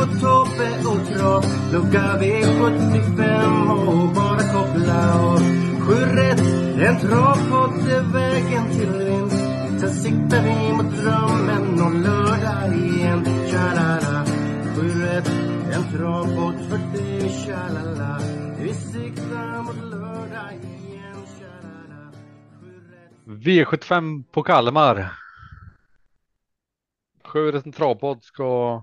[0.00, 5.38] Marco, Tobbe och Trav Lucka V75 och bara koppla av.
[5.80, 6.40] Sju rätt,
[6.88, 9.80] en travpodd är vägen till vinst.
[9.80, 13.24] Sen siktar vi mot drömmen om lördag igen.
[13.24, 14.24] Tja-la-la.
[14.76, 15.28] Sju rätt,
[15.72, 18.20] en travpodd för dig Tja-la-la.
[18.58, 21.26] Vi siktar mot lördag igen
[23.26, 25.12] V75 på Kalmar.
[27.24, 28.82] Sju en travpodd ska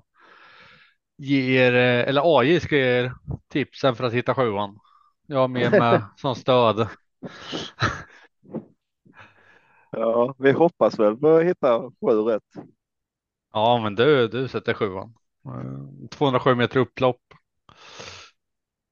[1.18, 3.12] ge er, eh, eller AJ ska ge er
[3.50, 4.80] tipsen för att hitta sjuan.
[5.28, 6.88] Jag har med mig som stöd.
[9.92, 12.44] Ja, vi hoppas väl på att hitta sju rätt.
[13.54, 15.14] Ja, men du, du sätter sjuan.
[15.45, 17.22] Eh, 207 meter upplopp.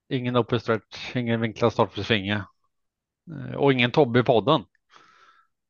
[0.10, 2.46] Ingen open stretch, ingen vinklad start för svinge.
[3.32, 4.66] Eh, Och ingen Tobbe i podden.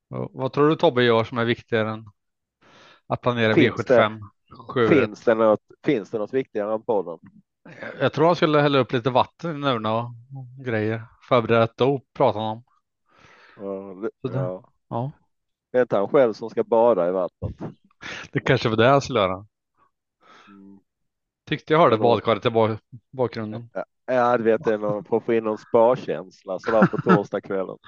[0.08, 2.06] Vad tror du Tobbe gör som är viktigare än
[3.08, 4.22] att planera Finns V75?
[4.58, 4.88] Sju?
[4.88, 7.20] Finns det, något, finns det något viktigare än podden?
[8.00, 10.12] Jag tror han skulle hälla upp lite vatten urna och
[10.66, 11.04] grejer.
[11.30, 12.64] Förbereda ett dop pratar han om.
[13.58, 13.96] Ja,
[14.30, 14.70] det, ja.
[14.88, 15.12] Ja,
[15.72, 17.56] det är inte han själv som ska bada i vattnet.
[18.32, 19.46] det kanske var det han skulle göra.
[20.48, 20.80] Mm.
[21.46, 22.80] Tyckte jag hörde badkaret i bak-
[23.12, 23.70] bakgrunden.
[24.06, 27.78] Ja, du vet, det är någon, för att få in någon sparkänsla sådär på torsdagskvällen.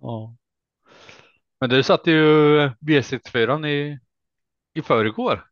[0.00, 0.34] Ja.
[1.60, 3.98] Men du satte ju B64 i,
[4.74, 5.44] i förrgår.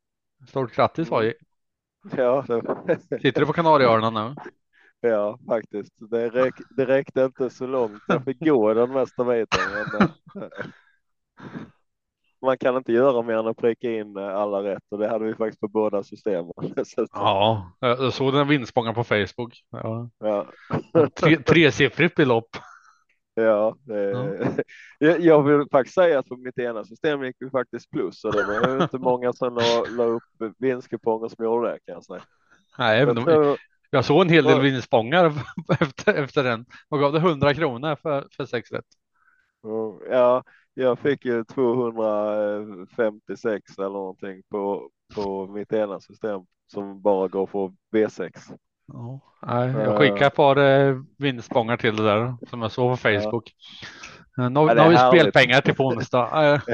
[0.46, 1.12] Stort grattis.
[1.12, 1.34] AJ.
[2.16, 2.44] Ja,
[3.22, 4.34] Sitter du på Kanarieöarna nu?
[5.00, 6.10] ja, faktiskt.
[6.10, 8.02] Det, räck, det räckte inte så långt.
[8.06, 9.60] Jag fick gå den mesta biten.
[9.72, 10.02] Men,
[10.42, 10.48] eh,
[12.42, 15.24] man kan inte göra mer än att pricka in eh, alla rätt och det hade
[15.24, 16.52] vi faktiskt på båda systemen.
[17.12, 19.64] Ja, jag såg den vinstspången på Facebook.
[19.70, 20.10] Ja.
[20.18, 20.46] Ja,
[21.14, 22.56] Tre, tresiffrigt belopp.
[23.34, 24.64] Ja, det,
[24.98, 28.32] jag, jag vill faktiskt säga att på mitt ena system gick vi faktiskt plus och
[28.32, 30.22] det var inte många som la, la upp
[30.58, 32.22] vinstkuponger som gjorde det kan jag säga.
[32.78, 33.56] Nej, Jag de, tror,
[33.90, 34.60] jag såg en hel del Ja.
[34.60, 35.32] vinstspångar
[35.80, 36.64] efter, efter den.
[36.88, 38.84] Vad gav det 100 kronor för, för sex rätt?
[40.10, 40.44] ja,
[40.74, 47.72] jag fick ju 256 eller någonting på, på mitt ena system som bara går för
[47.92, 48.56] V6.
[48.86, 49.80] Ja, nej, Ja.
[49.82, 53.50] jag skickar ett par eh, vinstspångar till det där som jag såg på Facebook.
[54.38, 56.60] Eh, Nu, Ja, nu det har vi spelpengar till på onsdag.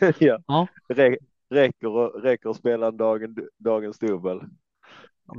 [0.00, 0.38] Eh, ja.
[0.46, 0.66] Ja.
[0.88, 1.16] Rä,
[1.50, 4.40] räcker, och- räcker att spela en dagen, dagens dubbel.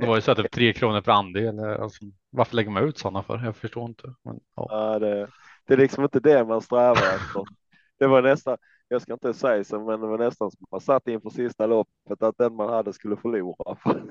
[0.00, 1.58] Det var ju så att typ tre kronor per andel.
[1.58, 3.44] eh, Alltså, varför lägger man ut sådana för?
[3.44, 4.14] Jag förstår inte.
[4.24, 4.66] Men, ja.
[4.70, 5.28] Ja, det,
[5.66, 7.42] det är liksom inte det man strävar efter.
[7.98, 8.56] Det var nästan,
[8.88, 12.22] jag ska inte säga så, men det var nästan som man satt inför sista loppet
[12.22, 13.76] att den man hade skulle förlora.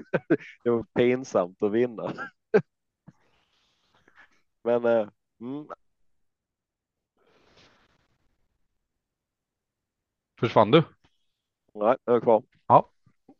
[0.63, 2.13] Det var pinsamt att vinna.
[4.63, 5.09] Men eh,
[5.41, 5.67] mm,
[10.39, 10.83] Försvann du?
[11.73, 12.43] nej, jag är kvar.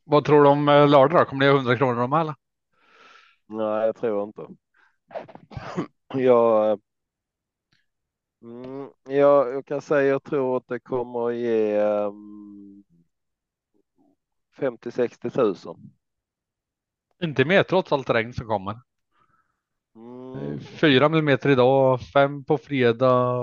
[0.07, 1.25] Vad tror du om eh, lördag då?
[1.25, 2.35] Kommer det ge 100 kronor om eller?
[3.47, 4.47] Nej, jag tror inte.
[6.13, 6.77] Jag, eh,
[8.45, 12.83] mm, jag, jag kan säga jag tror att det kommer att ge um,
[14.57, 15.75] 50-60 tusen.
[17.23, 18.79] Inte mer trots allt regn som kommer.
[19.95, 23.35] Mm, Fyra millimeter idag, fem på fredag,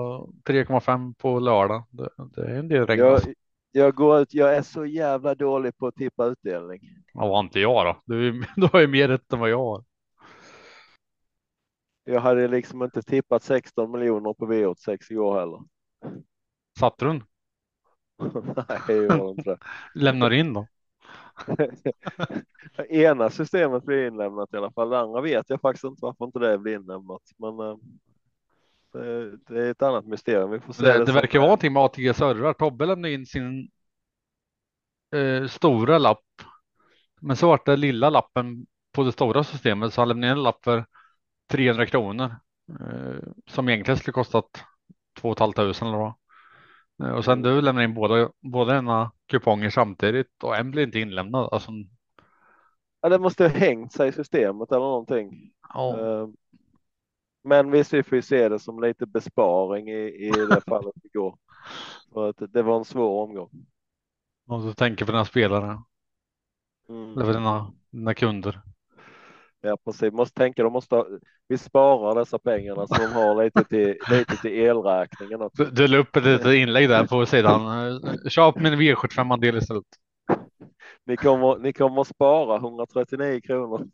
[0.44, 1.84] 3,5 på lördag.
[1.90, 3.00] Det, det är en del regn.
[3.00, 3.30] jag, alltså.
[3.72, 6.80] jag går ut, jag är så jävla dålig på att tippa utdelning.
[7.14, 8.14] Ja, vad inte jag då?
[8.14, 9.84] Du, du har ju mer rätt än vad jag har.
[12.04, 15.60] Jag hade liksom inte tippat 16 miljoner på V86 igår heller.
[16.78, 17.24] Satte du den?
[18.68, 19.58] Nej, jag gjorde inte det.
[19.94, 20.66] Lämnar in då?
[22.88, 24.90] Ena systemet blir inlämnat i alla fall.
[24.90, 27.22] Det andra vet jag faktiskt inte varför inte det blir inlämnat.
[27.38, 27.76] Men eh,
[28.92, 30.50] det, det är ett annat mysterium.
[30.50, 32.52] Vi får se Det, det som- verkar vara någonting med ATG servrar.
[32.52, 33.70] Tobbe lämnade in sin
[35.14, 36.24] eh, stora lapp.
[37.20, 40.42] Men så vart det lilla lappen på det stora systemet så han lämnade in en
[40.42, 40.84] lapp för
[41.52, 42.36] 300 kronor.
[42.80, 44.64] Eh, som egentligen skulle kostat
[45.20, 46.14] 2 500 eller vad.
[47.04, 51.00] Eh, och sen du lämnar in båda, båda ena kuponger samtidigt och en blir inte
[51.00, 51.48] inlämnad.
[51.52, 51.72] Alltså,
[53.00, 55.52] Ja, det måste ha hängt sig i systemet eller någonting.
[55.74, 56.00] ja.
[56.00, 56.28] Eh,
[57.44, 61.38] Men visst, vi får ju se det som lite besparing i, i det fallet igår.
[62.12, 63.66] För att det var en svår omgång.
[64.46, 65.78] Och så tänker på den här spelaren.
[66.88, 67.16] Mm.
[67.16, 68.60] Eller för dina, dina kunder.
[69.64, 70.12] Ja, precis.
[70.12, 71.06] Måste tänka, de måste ha,
[71.48, 75.64] vi sparar dessa pengarna så de har lite till, lite till elräkningen också.
[75.64, 78.00] Du, du la upp ett litet inlägg där på sidan.
[78.30, 79.84] Köp min V75-andel istället.
[81.04, 83.88] Ni kommer, ni kommer att spara 139 kronor.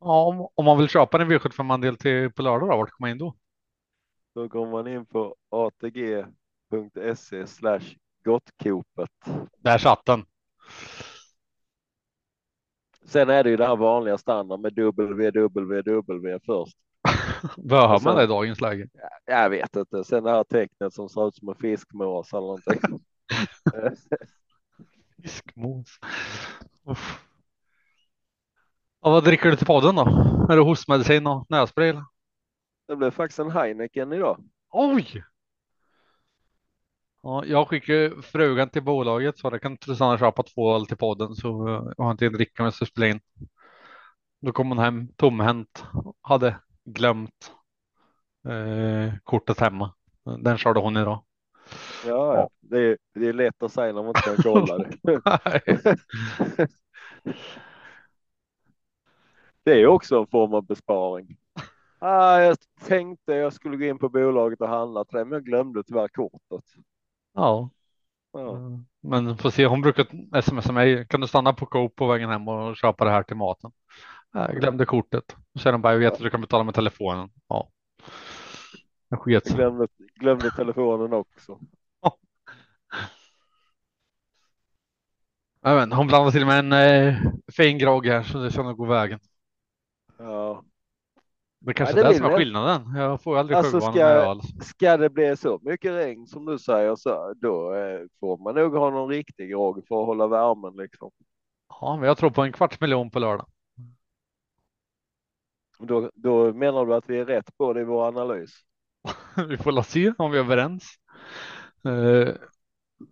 [0.00, 3.10] Ja, om, om man vill köpa en V75-andel till på lördag då, vart kommer man
[3.10, 3.34] in då?
[4.34, 9.10] Då går man in på atg.se slash gottkopet.
[9.58, 10.24] Där satt den.
[13.06, 16.76] Sen är det ju det här vanliga standard med www först.
[17.56, 18.88] Och sen- man det i dagens läge?
[19.24, 20.04] Jag vet inte.
[20.04, 22.80] Sen det här tecknet som ser ut som en fiskmås eller någonting.
[25.22, 25.98] Fiskmås.
[26.84, 27.22] Uff.
[29.00, 30.02] Vad dricker du till podden då?
[30.50, 31.94] Är det hostmedicin och nässpray?
[32.88, 34.44] Det blev faktiskt en Heineken idag.
[34.70, 35.24] Oj!
[37.26, 41.34] Ja, jag skickar frugan till bolaget så det kan Susanna köpa två öl till podden
[41.34, 41.48] så
[41.96, 43.20] jag har inte en dricka med sig spela in.
[44.40, 45.84] Då kom hon hem tomhänt.
[46.20, 47.52] Hade glömt
[48.48, 49.94] eh, kortet hemma.
[50.38, 51.24] Den körde hon idag.
[52.06, 52.50] Ja, ja.
[52.60, 54.96] Det, är, det är lätt att säga när man inte kan kolla det.
[59.64, 61.36] Det är också en form av besparing.
[61.98, 65.44] Ah, jag tänkte jag skulle gå in på bolaget och handla till det, men jag
[65.44, 66.64] glömde tyvärr kortet.
[67.36, 67.70] Ja,
[68.32, 68.58] Ja.
[69.00, 69.66] men får se.
[69.66, 71.06] Hon brukar smsa mig.
[71.08, 73.72] Kan du stanna på Coop på vägen hem och köpa det här till maten?
[74.32, 75.36] Jag glömde kortet.
[75.58, 77.28] Säger de bara, jag vet att du kan betala med telefonen.
[77.48, 77.70] Ja.
[79.08, 81.58] Jag sket Jag glömde, glömde telefonen också.
[85.62, 88.62] Jag vet, inte, hon blandade till med en eh, fin grogg här så det ska
[88.62, 89.20] nog gå vägen.
[90.18, 90.64] Ja.
[91.66, 92.94] Det kanske det är det som är skillnaden.
[92.96, 94.40] Jag får aldrig Alltså, ska öl.
[94.62, 98.74] Ska det bli så mycket regn som du säger så då eh, får man nog
[98.74, 101.10] ha någon riktig grogg för att hålla värmen liksom.
[101.68, 103.46] Ja, men jag tror på en kvarts miljon på lördag.
[105.78, 108.50] Då, då menar du att vi är rätt på det i vår analys?
[109.48, 110.84] Vi får la se om vi är överens.
[111.84, 112.34] Eh,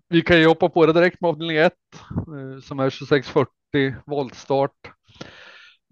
[0.08, 1.72] vi kan ju hoppa på det direkt med avdelning 1
[2.10, 4.92] eh, som är 2640 voltstart.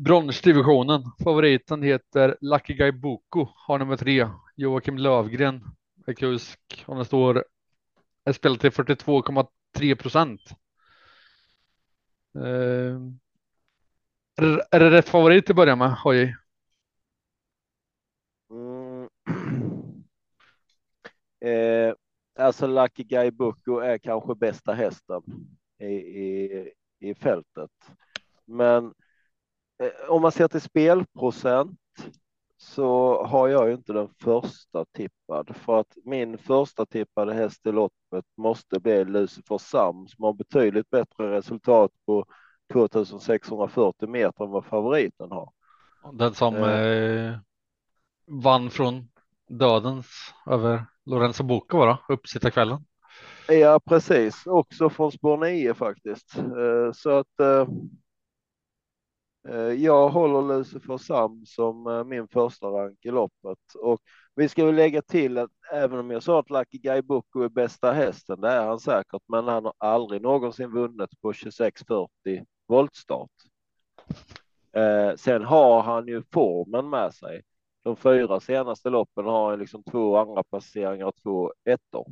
[0.04, 1.02] Bronsdivisionen.
[1.24, 3.48] Favoriten heter Lucky Guy Boko.
[3.54, 4.28] Har nummer tre.
[4.56, 5.64] Joakim Lövgren
[6.06, 7.44] är kusk och den står
[8.24, 10.40] är spelat till 42,3 procent.
[12.34, 13.00] Eh,
[14.70, 15.96] är, det rätt favorit till att börja med?
[16.04, 16.36] Oj.
[18.50, 19.08] Mm.
[21.44, 21.94] eh,
[22.38, 25.22] alltså Lucky Guy Boko är kanske bästa hästen
[25.78, 27.70] i, i, i fältet.
[28.44, 28.94] Men
[30.08, 31.78] om man ser till spelprocent
[32.56, 37.72] så har jag ju inte den första tippad för att min första tippade häst i
[37.72, 42.24] loppet måste bli Lucifer Sam som har betydligt bättre resultat på
[42.72, 45.50] 2640 meter än vad favoriten har.
[46.12, 46.64] Den som Eh.
[46.64, 47.38] eh,
[48.26, 49.08] vann från
[49.48, 50.06] dödens
[50.46, 52.84] över Lorenzo Bocco var det, uppsittarkvällen.
[53.48, 54.46] Ja, precis.
[54.46, 56.36] Också från spår 9 faktiskt.
[56.38, 57.66] Eh, Så att eh, eh,
[59.48, 63.58] Eh, jag håller Lucifer Sam som eh, min första rank i loppet.
[63.78, 64.00] Och
[64.34, 67.48] vi ska väl lägga till att även om jag sa att Lucky Guy Boko är
[67.48, 73.30] bästa hästen, det är han säkert, men han har aldrig någonsin vunnit på 2640 voltstart.
[74.72, 77.42] Eh, sen har han ju formen med sig.
[77.82, 82.06] De fyra senaste loppen har han liksom två andra placeringar och två ettor.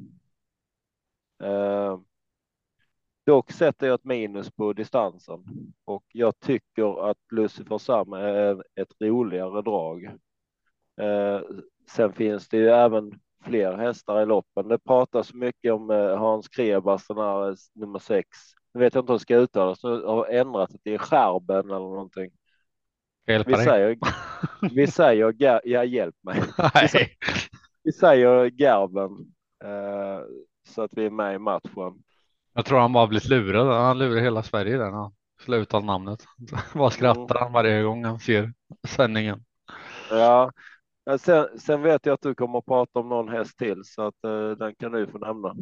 [3.30, 5.44] Dock sätter jag ett minus på distansen
[5.84, 10.04] och jag tycker att Lucifer Sam är ett roligare drag.
[11.00, 11.40] Eh,
[11.90, 14.68] sen finns det ju även fler hästar i loppen.
[14.68, 18.28] Det pratas mycket om eh, Hans Krebas, den här eh, nummer sex.
[18.74, 21.78] Nu vet jag inte hur det ska uttalas, nu har ändrat det till Skärben eller
[21.78, 22.30] någonting.
[23.26, 23.98] Vi säger,
[24.74, 25.34] vi säger,
[25.64, 26.42] ja hjälp mig.
[26.74, 27.16] Nej.
[27.82, 29.12] Vi säger Garben
[29.64, 30.20] eh,
[30.68, 32.02] så att vi är med i matchen.
[32.52, 33.86] Jag tror han bara blivit lurad.
[33.86, 36.24] Han lurar hela Sverige där när han slutar namnet.
[36.74, 38.52] Bara skrattar han varje gång han ser
[38.88, 39.44] sändningen.
[40.10, 40.52] Ja,
[41.20, 44.24] sen, sen vet jag att du kommer att prata om någon häst till så att
[44.24, 45.54] eh, den kan du få nämna.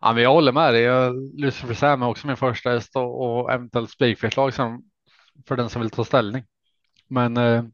[0.00, 1.12] Ja, men jag håller med dig.
[1.42, 4.82] Lucifer Sam är också min första häst och, och eventuellt spikförslag som
[5.48, 6.44] för den som vill ta ställning.
[7.08, 7.64] Men eh,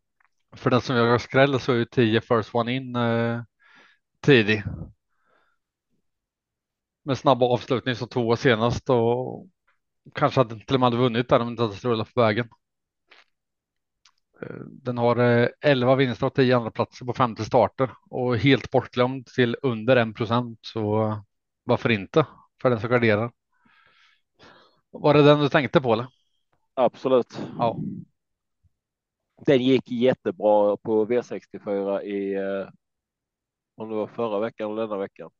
[0.52, 3.42] för den som jagar skräll så är ju 10 first one in eh,
[4.20, 4.62] tidig.
[7.02, 9.46] Med snabb avslutning som två senast och
[10.14, 12.48] kanske hade till och med hade vunnit där om inte hade strulat på vägen.
[14.42, 18.70] Eh, Den har eh, 11 vinster och 10 andra platser på 50 starter och helt
[18.70, 20.58] bortglömd till under 1 procent.
[20.62, 21.14] Så
[21.64, 22.26] varför inte
[22.62, 23.32] för den som garderar.
[24.90, 26.06] Var det den du tänkte på eller?
[26.74, 27.38] Absolut.
[27.58, 27.76] Ja.
[29.46, 32.68] Den gick jättebra på V64 i eh,
[33.74, 35.30] om det var förra veckan eller denna veckan.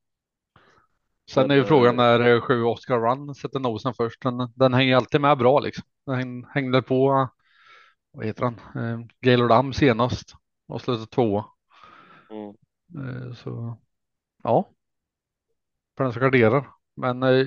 [1.30, 4.22] Sen är ju frågan eh, när eh, sju Oscar Run sätter nosen först.
[4.22, 5.84] Den, den hänger alltid med bra liksom.
[6.06, 7.28] Den häng- hängde på,
[8.12, 10.34] vad heter han, eh, Gaylord Am senast
[10.68, 11.44] och slutade tvåa.
[12.30, 12.54] Mm.
[12.98, 13.78] Eh, så
[14.42, 14.70] ja,
[15.96, 16.68] för den som garderar.
[16.96, 17.46] Men eh,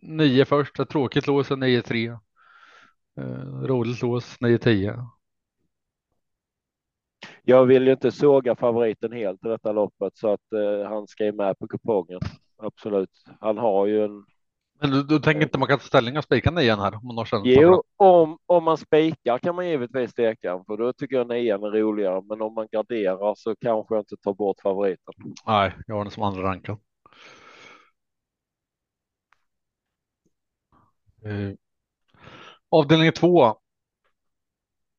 [0.00, 2.18] nio först, ett tråkigt lås är 9-3.
[3.16, 5.08] Eh, roligt lås 9-10.
[7.42, 10.40] Jag vill ju inte såga favoriten helt i detta loppet så att
[10.88, 12.20] han ska ju med på kupongen.
[12.64, 13.10] Absolut.
[13.40, 14.24] Han har ju en.
[14.80, 16.94] Men du, du tänker inte man kan ta ställning och spika nian här?
[16.94, 21.16] Om man har Jo, om, om man spikar kan man givetvis steka för då tycker
[21.16, 22.22] jag nian är roligare.
[22.28, 25.14] Men om man garderar så kanske jag inte tar bort favoriten.
[25.46, 26.78] Nej, jag har den som andra rankad.
[31.24, 31.52] Eh,
[32.68, 33.56] avdelning 2.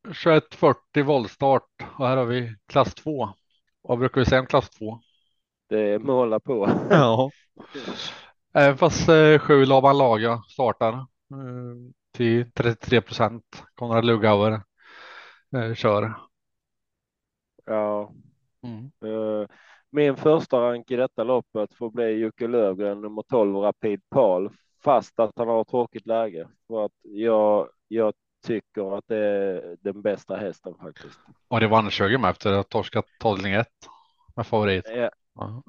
[0.06, 3.30] 2140 voltstart och här har vi klass 2.
[3.82, 5.00] Vad brukar vi säga om klass 2?
[5.70, 6.70] Det är måla på.
[6.90, 7.32] Ja.
[8.54, 11.06] Även fast eh, sju Laban Laga startar eh,
[12.14, 13.64] till 33 procent.
[13.76, 14.62] Konrad Lugauer
[15.56, 16.14] eh, kör.
[17.66, 18.12] Ja,
[18.64, 18.92] Mm.
[19.06, 19.48] eh,
[19.90, 24.50] min första rank i detta loppet får bli Jocke Lövgren nummer 12 Rapid Pal
[24.84, 28.14] fast att han har tråkigt läge för att jag, jag
[28.46, 31.20] tycker att det är den bästa hästen faktiskt.
[31.48, 33.68] Och det vann 20 med efter att ha torskat avdelning 1
[34.36, 34.86] med favorit.
[34.90, 35.10] Ja,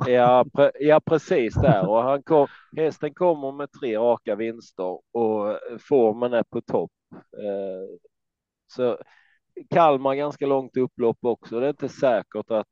[0.07, 0.45] Ja.
[0.55, 2.47] pre, ja precis där och han kom,
[2.77, 5.59] hästen kommer med tre raka vinster och
[5.89, 6.91] formen är på topp.
[7.13, 7.99] Eh,
[8.67, 8.99] så
[9.71, 11.61] Kalmar ganska långt upplopp också.
[11.61, 12.69] Det är inte säkert att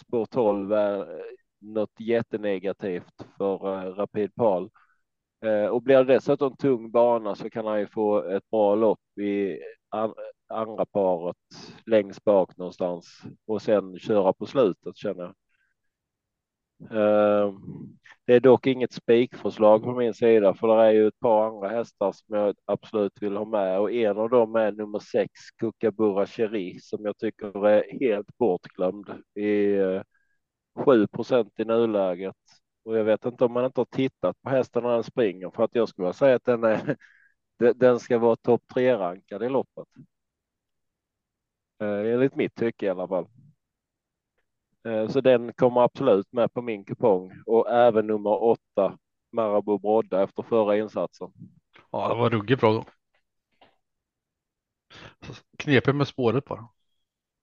[0.00, 1.22] spår 12 är
[1.58, 4.70] något jättenegativt för eh, Rapid Pal.
[5.44, 9.18] Eh, och blir det dessutom tung bana så kan han ju få ett bra lopp
[9.20, 10.14] i an
[10.48, 11.36] andra paret
[11.86, 15.34] längst bak någonstans och sen köra på slutet känner jag.
[16.80, 21.46] Ehm, det är dock inget spikförslag på min sida för det är ju ett par
[21.46, 25.32] andra hästar som jag absolut vill ha med och en av dem är nummer sex
[25.60, 30.02] Kookaburra Cherry som jag tycker är helt bortglömd i eh,
[30.84, 32.36] 7 procent i nuläget.
[32.84, 35.64] Och jag vet inte om man inte har tittat på hästen när den springer för
[35.64, 36.96] att jag skulle säga att den är
[37.74, 39.88] den ska vara topp tre rankad i loppet.
[41.80, 43.26] Eh, enligt mitt tycke i alla fall.
[44.88, 48.98] Eh, Så den kommer absolut med på min kupong och även nummer åtta
[49.32, 51.32] Marabou Brodda efter förra insatsen.
[51.90, 52.84] ja, det var ruggigt bra då.
[55.58, 56.68] Knepigt med spåret bara.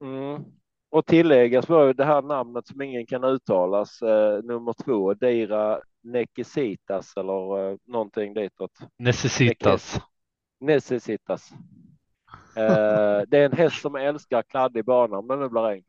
[0.02, 0.44] Mm.
[0.90, 5.82] Och tilläggas var ju det här namnet som ingen kan uttalas, eh, nummer två, Deira
[6.04, 8.72] Nekesitas eller eh, någonting ditåt.
[9.00, 10.00] Necessitas.
[10.60, 11.52] Necesitas.
[12.56, 15.84] Eh, det är en häst som älskar kladdig bana om det nu blir regn.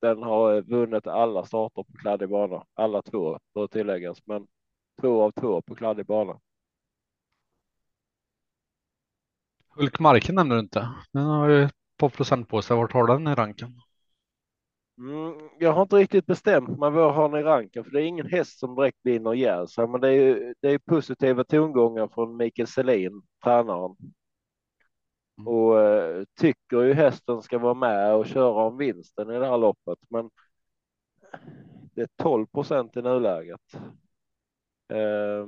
[0.00, 4.46] Den har vunnit alla starter på kladdig bana, alla två bör tilläggas, men
[5.00, 6.40] två av två på kladdig bana.
[9.68, 10.88] Hulk Marken nämnde du inte.
[11.12, 12.76] Den har ju par procent på sig.
[12.76, 13.80] Vart har den i ranken?
[14.98, 18.04] Mm, jag har inte riktigt bestämt mig vad har ni i ranken, för det är
[18.04, 22.08] ingen häst som direkt vinner ihjäl sig, men det är ju det är positiva tongångar
[22.08, 23.96] från Mikael Selin, tränaren.
[25.38, 25.48] Mm.
[25.48, 29.58] Och eh, tycker ju hästen ska vara med och köra om vinsten i det här
[29.58, 30.30] loppet, men
[31.94, 33.60] det är 12 procent i nuläget.
[34.88, 35.46] Eh,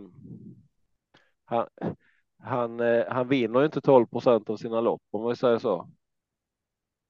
[1.45, 1.67] han,
[2.39, 5.91] han, eh, han vinner ju inte 12 procent av sina lopp om vi säger så.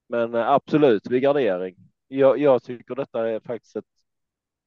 [0.09, 1.77] Men eh, absolut vid gardering.
[2.09, 3.85] Jag, jag tycker detta är faktiskt ett,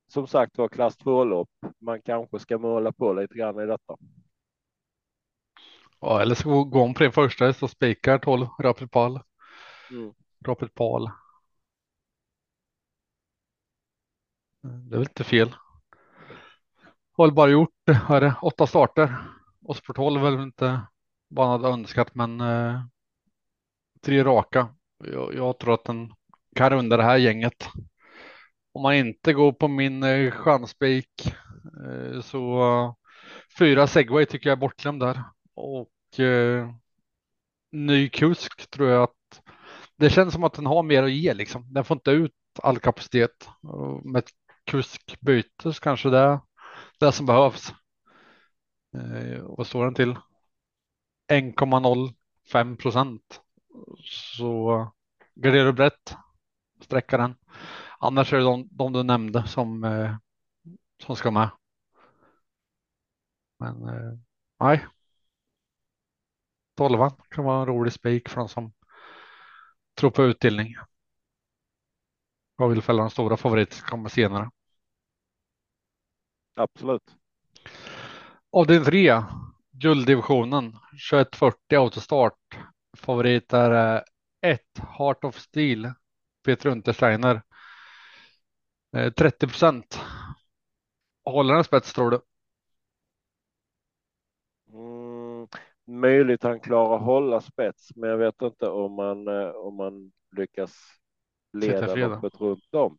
[0.08, 1.50] som sagt var, klass 2-lopp.
[1.80, 3.98] Man kanske ska måla på lite grann i detta.
[6.06, 9.20] Ja, eller så går om på din första och spikar 12 Rapid Pal.
[9.92, 10.14] Mm.
[10.46, 11.12] Rapid Pal.
[14.62, 15.56] Det är väl inte fel.
[17.18, 19.16] Har bara gjort är det, åtta starter.
[19.62, 20.82] Och Sport 12 är väl inte
[21.28, 22.82] vad han hade önskat, men eh,
[24.02, 24.68] tre raka.
[25.04, 26.14] Jag, jag tror att den
[26.56, 27.70] kan runda det här gänget.
[28.74, 31.34] Om man inte går på min eh, chanspik
[31.86, 32.94] eh, så eh,
[33.60, 35.24] fyra segway tycker jag är bortglömd där.
[35.56, 36.70] Och eh,
[37.72, 39.42] ny kusk tror jag att
[39.98, 41.74] det känns som att den har mer att ge liksom.
[41.74, 43.50] Den får inte ut all kapacitet.
[44.04, 44.32] Med ett
[44.66, 46.40] kuskbyte så kanske det är
[47.00, 47.74] det som behövs.
[48.96, 50.16] Eh, vad står den till?
[51.32, 53.42] 1,05 procent.
[54.04, 54.88] Så
[55.36, 56.16] garderar du brett,
[56.82, 57.36] sträcka den.
[58.00, 60.16] Annars är det de, de du nämnde som, eh,
[61.04, 61.50] som ska med.
[63.60, 64.20] Men eh,
[64.60, 64.86] nej,
[66.76, 68.74] 12 kan vara en rolig spik för de som
[69.96, 70.76] tror på utdelning.
[72.58, 74.50] Jag vill fälla den stora favorit som kommer senare.
[76.56, 77.16] Absolut.
[78.52, 79.24] Avdelning 3,
[79.72, 80.72] gulddivisionen,
[81.12, 82.58] 2140 autostart.
[82.98, 84.04] Favorit är
[84.42, 84.62] 1,
[84.98, 85.94] Heart of Steel,
[86.44, 87.42] Peter Untersteiner.
[89.18, 90.00] 30 procent.
[91.26, 92.22] Håller den spets tror du?
[94.74, 95.48] Mm,
[95.86, 100.76] möjligt han klarar hålla spets, men jag vet inte om man eh, om man lyckas
[101.54, 102.98] leda loppet runt om.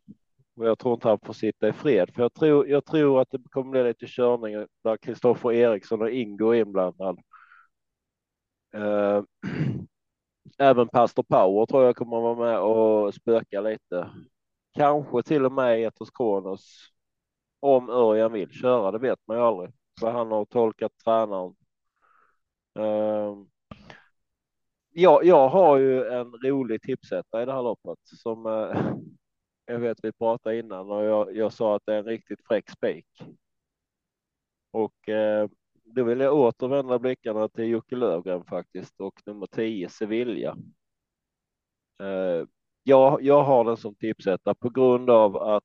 [0.56, 3.30] Och jag tror inte han får sitta i fred, för jag tror, jag tror att
[3.30, 7.20] det kommer bli lite körning där Kristoffer Eriksson och Ingo är inblandad.
[8.76, 9.22] Uh,
[10.58, 14.10] även Pastor Power tror jag kommer vara med och spöka lite.
[14.74, 16.90] Kanske till och med Etos Kronos.
[17.60, 19.70] Om Örjan vill köra, det vet man ju aldrig.
[20.00, 21.54] För han har tolkat tränaren.
[22.74, 23.46] Ehm,
[24.90, 28.94] ja, jag har ju en rolig tipsetta i det här loppet som eh,
[29.66, 32.70] jag vet vi pratade innan och jag, jag sa att det är en riktigt fräck
[32.70, 33.06] spik.
[34.70, 35.48] Och eh,
[35.84, 40.56] då vill jag återvända blickarna till Jocke Lövgren faktiskt och nummer 10 Sevilla.
[42.00, 42.46] Eh,
[42.82, 45.64] jag, jag har den som tipsetta på grund av att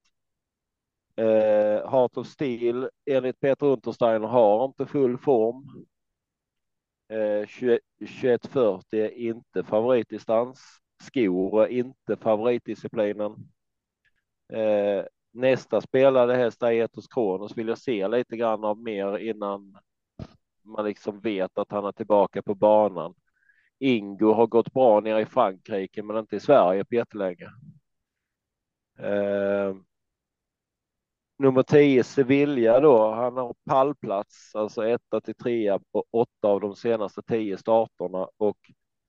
[1.16, 5.86] eh, Heart of Steel enligt Peter Untersteiner har inte full form.
[7.10, 10.62] Eh, 2140 är inte favoritdistans.
[11.04, 13.36] Skor är inte favoritdisciplinen.
[14.54, 19.78] Eh, nästa spelade häst är Etos Kronos vill jag se lite grann av mer innan
[20.63, 23.14] man liksom vet att han är tillbaka på banan.
[23.79, 27.50] Ingo har gått bra nere i Frankrike, men inte i Sverige på jättelänge.
[29.00, 29.75] Eh,
[31.40, 36.75] nummer 10 Sevilla då, han har pallplats, alltså etta till trea på åtta av de
[36.75, 38.58] senaste tio starterna och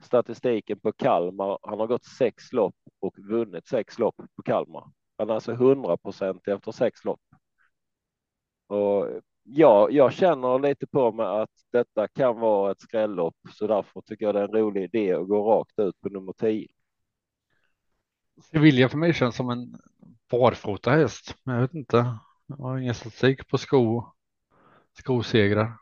[0.03, 1.59] statistiken på Kalmar.
[1.63, 4.91] Han har gått sex lopp och vunnit sex lopp på Kalmar.
[5.19, 7.21] Han är alltså 100 procent efter sex lopp.
[8.67, 9.07] Och
[9.43, 14.27] ja, jag känner lite på mig att detta kan vara ett skrällopp, så därför tycker
[14.27, 16.69] jag det är en rolig idé att gå rakt ut på nummer 10.
[18.43, 19.77] Sevilla för mig känns som en
[20.31, 22.19] barfota häst, men jag vet inte.
[22.47, 24.05] Jag har ingen statistik på sko,
[24.99, 25.77] skosegrar.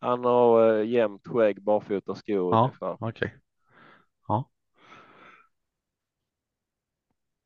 [0.00, 2.54] Han har äh, jämnt skägg, barfota skor.
[2.54, 3.08] Ja, okej.
[3.08, 3.30] Okay.
[4.28, 4.50] Ja.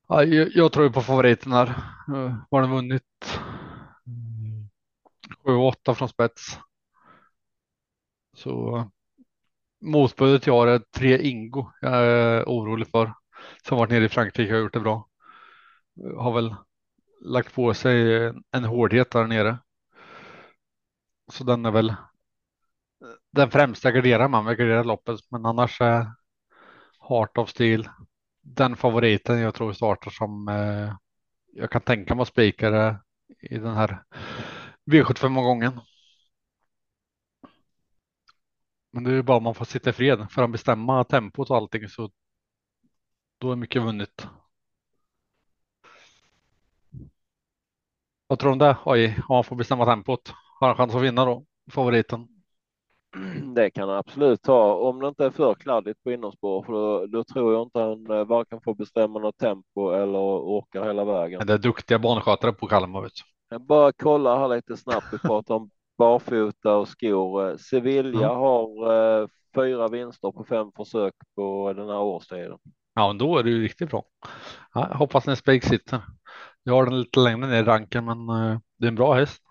[0.09, 1.67] Ja, jag, jag tror på favoriten här.
[2.51, 3.03] Har den vunnit
[5.45, 6.59] 7-8 från spets.
[8.37, 8.85] Så
[9.81, 11.71] motbudet jag har är tre Ingo.
[11.81, 13.15] Jag är orolig för.
[13.63, 15.10] Som varit nere i Frankrike och gjort det bra.
[16.17, 16.55] Har väl
[17.21, 19.59] lagt på sig en hårdhet där nere.
[21.33, 21.95] Så den är väl
[23.33, 26.07] den främsta garderar man, vi garderar loppet, men annars är
[27.09, 27.89] Heart of Steel
[28.43, 30.97] den favoriten jag tror startar som eh,
[31.53, 32.99] jag kan tänka mig att spika
[33.41, 34.05] i den här
[34.91, 35.81] V75-gången.
[38.93, 41.57] Men det är bara om man får sitta i fred för att bestämma tempot och
[41.57, 42.11] allting så
[43.39, 44.29] då är mycket vunnet.
[48.31, 48.77] Vad tror du om det?
[48.85, 50.33] Oj, om man får bestämma tempot.
[50.61, 51.45] Har han chans att vinna då?
[51.71, 52.29] Favoriten?
[53.55, 57.07] Det kan han absolut ta om det inte är för kladdigt på innerspår, för då,
[57.07, 61.47] då tror jag inte han eh, varken får bestämma något tempo eller orkar hela vägen.
[61.47, 63.03] Det är duktiga banskötare på Kalmar.
[63.03, 63.13] Vet
[63.51, 65.07] jag bara kolla här lite snabbt.
[65.13, 67.57] Vi pratar om barfota och skor.
[67.57, 68.37] Sevilla mm.
[68.37, 72.59] har eh, fyra vinster på fem försök på den här årstiden.
[72.95, 74.05] Ja, men då är det ju riktigt bra.
[74.75, 76.01] Ja, hoppas den spik sitter.
[76.71, 79.43] Jag har den lite längre ner i ranken, men eh, det är en bra häst.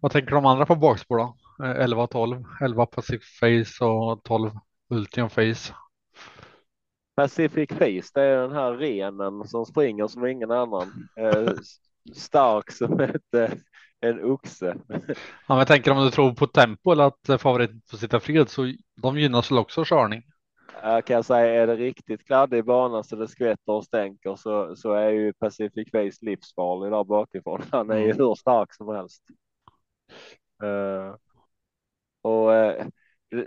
[0.00, 1.36] Vad tänker de andra på bakspår då?
[1.64, 4.50] 11 12, 11 Pacific Face och 12
[4.90, 5.74] Ultium Face.
[7.16, 11.08] Pacific Face, det är den här renen som springer som ingen annan.
[11.16, 11.52] Eh,
[12.14, 13.50] stark som ett, eh,
[14.00, 14.76] en oxe.
[14.88, 15.14] Ja,
[15.46, 18.72] men jag tänker om du tror på tempo eller att favoriten får sitta fred så
[19.02, 20.22] de gynnas väl också körning.
[20.84, 24.92] Jag kan säga är det riktigt kladdig bana så det skvätter och stänker så, så
[24.92, 27.62] är ju Pacific Face livsfarlig där bakifrån.
[27.70, 28.16] Han är ju mm.
[28.16, 29.22] hur stark som helst.
[30.64, 31.16] Uh,
[32.22, 32.86] och uh,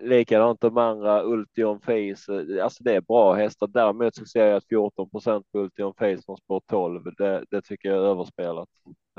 [0.02, 2.62] likadant de andra Ultion Face.
[2.63, 3.67] Alltså det är bra hästar.
[3.67, 7.04] Däremot så ser jag att 14 procent på Ultion Face från spår 12.
[7.17, 8.69] Det, det tycker jag är överspelat.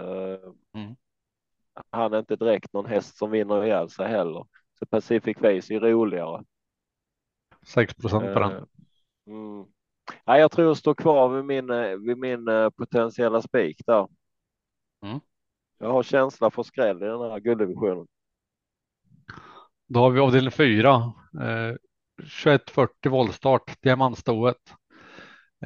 [0.01, 0.97] Uh, mm.
[1.91, 4.47] Han är inte direkt någon häst som vinner ihjäl sig heller.
[4.79, 6.45] Så Pacific Face är roligare.
[7.67, 8.53] 6 procent på den.
[9.27, 9.67] Mm.
[10.25, 11.67] Ja, jag tror jag står kvar vid min,
[12.07, 14.09] vid min potentiella spik där.
[15.03, 15.21] Mm.
[15.79, 18.07] Jag har känsla för skräll i den här gulddivisionen.
[19.89, 20.95] Då har vi avdelning 4.
[20.95, 21.75] Eh,
[22.17, 24.75] 2140 voltstart, diamantstoet.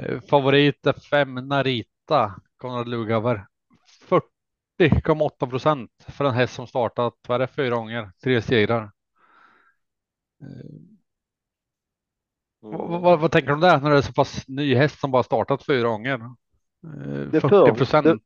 [0.01, 3.47] Eh, favorit är 5 Narita, Konrad Lugauer.
[4.79, 8.83] 40,8 procent för en häst som startat, vad är det, fyra gånger, tre segrar.
[10.43, 11.00] Eh,
[12.61, 15.11] vad, vad, vad, tänker du om det när det är så pass ny häst som
[15.11, 16.15] bara startat fyra gånger?
[16.15, 18.05] Eh, det 40 procent.
[18.05, 18.19] Det,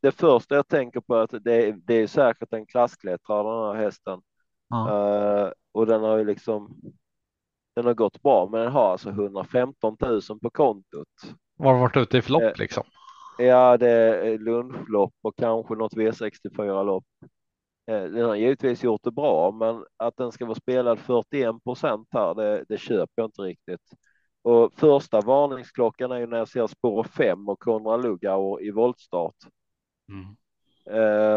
[0.00, 3.84] det, första jag tänker på är att det, det är säkert en klassklättrare den här
[3.84, 4.20] hästen.
[4.68, 5.44] Ja.
[5.46, 6.80] Uh, och den har ju liksom
[7.76, 11.08] den har gått bra, men den har alltså 115 000 på kontot.
[11.56, 12.84] Var har varit ute i flopp uh, liksom?
[13.38, 17.04] Ja, det är lunchlopp och kanske något V64 lopp.
[17.90, 22.08] Uh, den har givetvis gjort det bra, men att den ska vara spelad 41 procent
[22.10, 23.82] här, det, det köper jag inte riktigt.
[24.42, 29.34] Och första varningsklockan är ju när jag ser spår 5 och Konrad Lugauer i voltstart.
[30.08, 30.36] Mm.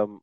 [0.01, 0.21] Um,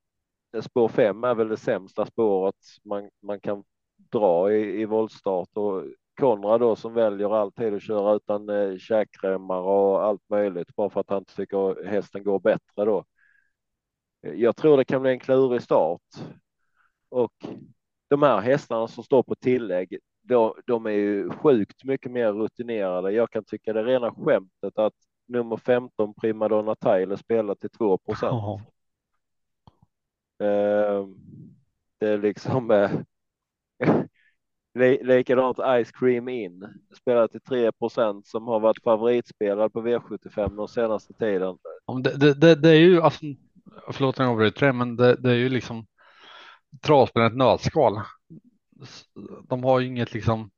[0.63, 3.65] spår 5 är väl det sämsta spåret man, man kan
[4.13, 5.85] dra i, i voltstart och
[6.21, 11.01] Konrad då som väljer alltid att köra utan eh, käkremmar och allt möjligt bara för
[11.01, 13.05] att han tycker hästen går bättre då.
[14.21, 16.03] Jag tror det kan bli en klurig start
[17.09, 17.33] och
[18.09, 23.13] de här hästarna som står på tillägg, då, de är ju sjukt mycket mer rutinerade.
[23.13, 24.95] Jag kan tycka det är rena skämtet att
[25.27, 28.33] nummer 15 Primadonna Tyler spelar till 2 procent.
[28.33, 28.61] Oh.
[31.99, 32.91] det är liksom eh,
[35.03, 40.69] likadant Ice Cream In spelar till 3 procent som har varit favoritspelad på V75 den
[40.69, 41.59] senaste tiden.
[42.03, 43.27] Det, det, det, är ju alltså,
[43.93, 45.87] förlåt jag avbryter det, men det, det är ju liksom
[46.83, 48.01] travspelaren ett nötskal.
[49.49, 50.51] De har ju inget liksom,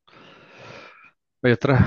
[1.41, 1.85] vad heter det,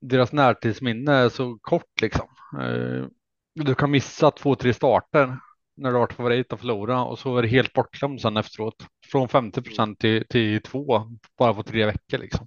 [0.00, 2.28] deras närtidsminne är så kort liksom.
[2.60, 3.06] Eh,
[3.54, 5.38] du kan missa två, tre starter
[5.76, 8.86] när du har varit favorit och förlora och så är det helt bortglömd sen efteråt.
[9.12, 12.46] Från 50 procent till, till två bara på tre veckor liksom.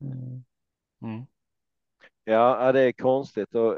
[0.00, 0.44] Mm.
[1.02, 1.26] mm.
[2.24, 3.76] Ja, det är konstigt och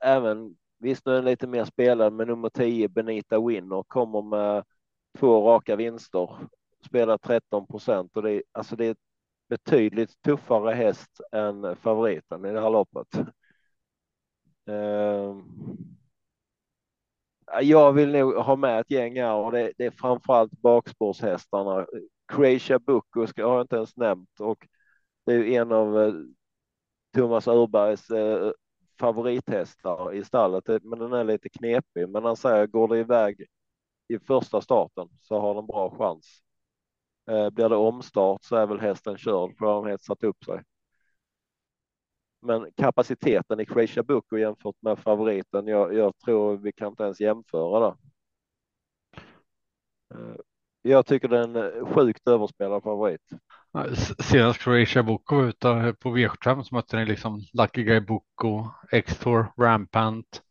[0.00, 4.64] även visst nu är den lite mer spelad men nummer 10 Benita Winner kommer med
[5.18, 6.30] två raka vinster,
[6.86, 8.96] spelar 13 procent och det är alltså det är
[9.48, 13.08] betydligt tuffare häst än favoriten i det här loppet.
[14.70, 15.36] Uh,
[17.60, 21.86] jag vill nog ha med ett gäng här och det, det är framförallt bakspårshästarna.
[22.32, 24.66] Croatia Bucco ska jag inte ens nämnt och
[25.26, 26.12] det är en av eh,
[27.14, 28.52] Thomas Urbergs eh,
[29.00, 32.08] favorithästar i stallet, men den är lite knepig.
[32.08, 33.46] Men han säger går det iväg
[34.08, 36.42] i första starten så har den bra chans.
[37.30, 40.62] Eh, blir det omstart så är väl hästen körd för han har satt upp sig.
[42.40, 47.20] Men kapaciteten i Croatia Bucco jämfört med favoriten, jag, jag tror vi kan inte ens
[47.20, 47.96] jämföra det.
[50.82, 53.20] Jag tycker det är en sjukt överspelad favorit.
[54.18, 59.52] Senast Croatia Boko var ute på V75 så mötte ni liksom Lucky Guy Boko, X-Tour,
[59.56, 60.42] Rampant.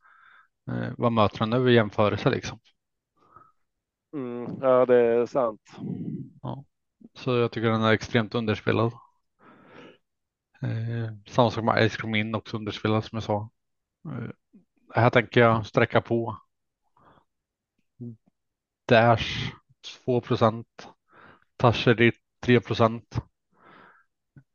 [0.71, 2.59] Eh, vad möter han nu i jämförelse liksom?
[4.13, 5.61] Mm, ja, det är sant.
[6.41, 6.63] Ja.
[7.13, 8.91] Så jag tycker den är extremt underspelad.
[10.61, 13.49] Eh, samma sak med Ice Cream In också underspelad som jag sa.
[14.05, 14.29] Eh,
[14.95, 16.37] här tänker jag sträcka på.
[18.87, 19.53] Dash
[20.05, 20.87] 2 procent.
[21.57, 23.17] Tasherit 3 procent.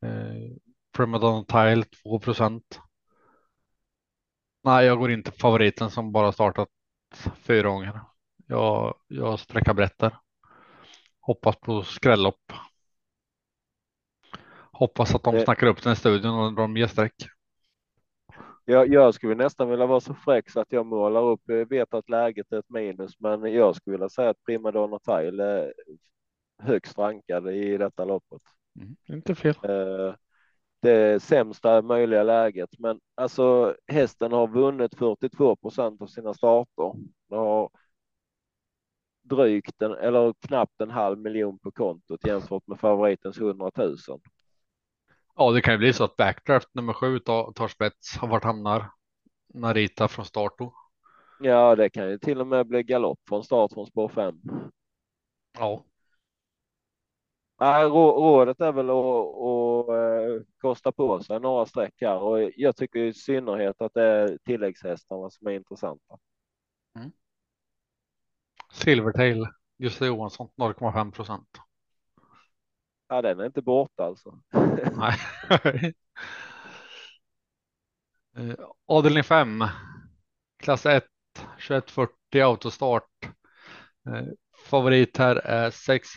[0.03, 2.81] Eh, Tile 2 procent.
[4.65, 6.69] Nej, jag går inte på favoriten som bara startat
[7.35, 8.01] fyra gånger.
[8.47, 10.19] Jag, jag sträcker brett där.
[11.21, 12.53] Hoppas på skrällopp.
[14.73, 15.45] Hoppas att de det...
[15.45, 17.15] snackar upp den i studion och drar mer streck.
[18.65, 21.95] Jag, jag skulle nästan vilja vara så fräck så att jag målar upp, jag vet
[21.95, 25.73] att läget är ett minus, men jag skulle vilja säga att Primadonna Tile är
[26.59, 28.43] högst rankad i detta loppet.
[28.81, 29.55] Mm, inte fel.
[29.63, 30.15] Eh,
[30.81, 36.93] det sämsta möjliga läget, men alltså hästen har vunnit 42 procent av sina starter.
[37.29, 37.71] Den har
[39.23, 43.97] drygt en, eller knappt en halv miljon på kontot jämfört med favoritens 100 000.
[45.37, 48.23] Ja, det kan ju bli så att backdraft nummer sju tar, tar spets.
[48.23, 48.91] Vart hamnar
[49.55, 50.75] Narita från start då?
[51.41, 54.41] Ja, det kan ju till och med bli galopp från start från spår fem.
[55.59, 55.85] Ja.
[57.61, 62.77] Nej, rådet är väl att, att eh, kosta på sig några streck här och jag
[62.77, 66.19] tycker i synnerhet att det är tilläggshästarna som är intressanta.
[66.97, 67.13] Mm.
[68.73, 69.47] Silvertail,
[69.79, 71.49] Gustav Johansson 0,5 procent.
[73.13, 74.39] Ja, den är inte borta alltså.
[74.97, 75.19] Nej.
[78.37, 78.55] Eh,
[78.87, 79.65] avdelning 5.
[80.63, 81.05] Klass 1.
[81.35, 83.09] 2140 autostart.
[84.09, 84.27] Eh,
[84.71, 86.09] favorit här är 6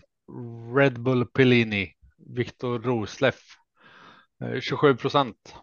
[0.76, 3.42] Red Bull Pellini, Viktor Rosleff.
[4.62, 5.56] 27 procent.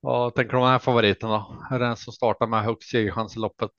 [0.00, 1.66] Vad tänker du om den här favoriten då?
[1.70, 3.72] Är det den som startar med högst segerchans i loppet?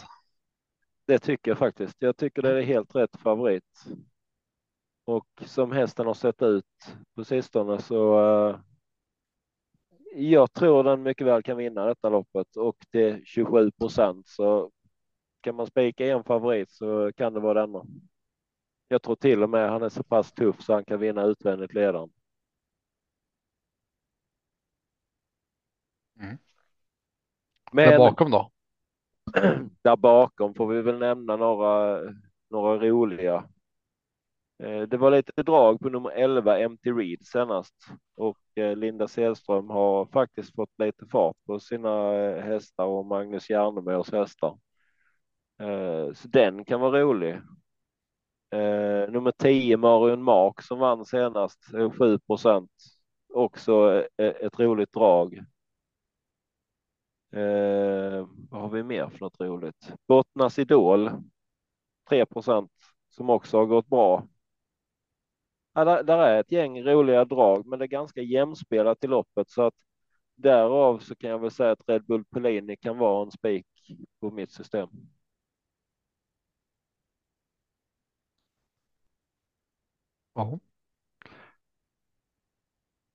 [1.08, 1.96] Det tycker jag faktiskt.
[2.00, 3.86] Jag tycker det är helt rätt favorit.
[5.06, 8.60] Och som hästen har sett ut på sistone så uh,
[10.16, 14.72] jag tror den mycket väl kan vinna detta loppet och det 27 procent så
[15.42, 17.84] kan man spika en favorit så kan det vara denna.
[18.88, 21.74] Jag tror till och med han är så pass tuff så han kan vinna utvändigt
[21.74, 22.10] ledaren.
[26.20, 26.38] Mm.
[27.72, 28.52] Men där bakom då?
[29.82, 32.00] Där bakom får vi väl nämna några,
[32.50, 33.50] några roliga.
[34.60, 37.74] Eh, det var lite drag på nummer 11 Empty Reed senast
[38.16, 43.50] och eh, Linda Sedström har faktiskt fått lite fart på sina eh, hästar och Magnus
[43.50, 44.58] Järnemyrs hästar.
[46.14, 47.42] Så den kan vara rolig.
[49.10, 51.60] Nummer 10 Marion Mark som vann senast
[51.98, 52.72] 7 procent.
[53.34, 55.46] Också ett roligt drag.
[58.50, 59.94] Vad har vi mer för något roligt?
[60.08, 61.12] Bottnas Idol
[62.10, 62.72] 3 procent
[63.10, 64.28] som också har gått bra.
[65.74, 69.50] Ja, där, där, är ett gäng roliga drag, men det är ganska jämspelat i loppet
[69.50, 69.74] så att
[70.36, 73.66] därav så kan jag väl säga att Red Bull Pellini kan vara en spik
[74.20, 74.90] på mitt system.
[80.36, 80.60] Ja.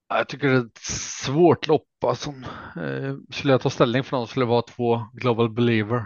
[0.08, 0.78] Jag tycker det är ett
[1.26, 2.04] svårt lopp.
[2.04, 2.30] Alltså,
[2.76, 5.96] eh, skulle jag ta ställning för någon skulle det vara två Global Believer.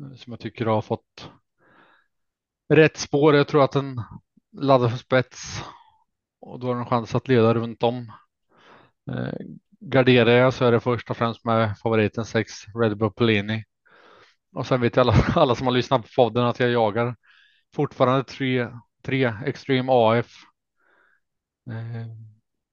[0.00, 1.30] Eh, som jag tycker har fått
[2.68, 3.34] rätt spår.
[3.34, 4.02] Jag tror att den
[4.60, 5.62] laddar för spets.
[6.40, 8.12] Och då har en chans att leda runt om.
[9.10, 9.46] Eh,
[9.80, 13.64] garderar jag så är det först och främst med favoriten 6 Red Bull Pellini.
[14.52, 17.16] Och sen vet alla, alla som har lyssnat på podden att jag jagar
[17.74, 18.68] fortfarande tre,
[19.02, 20.32] tre Extreme AF.
[21.70, 22.06] Eh,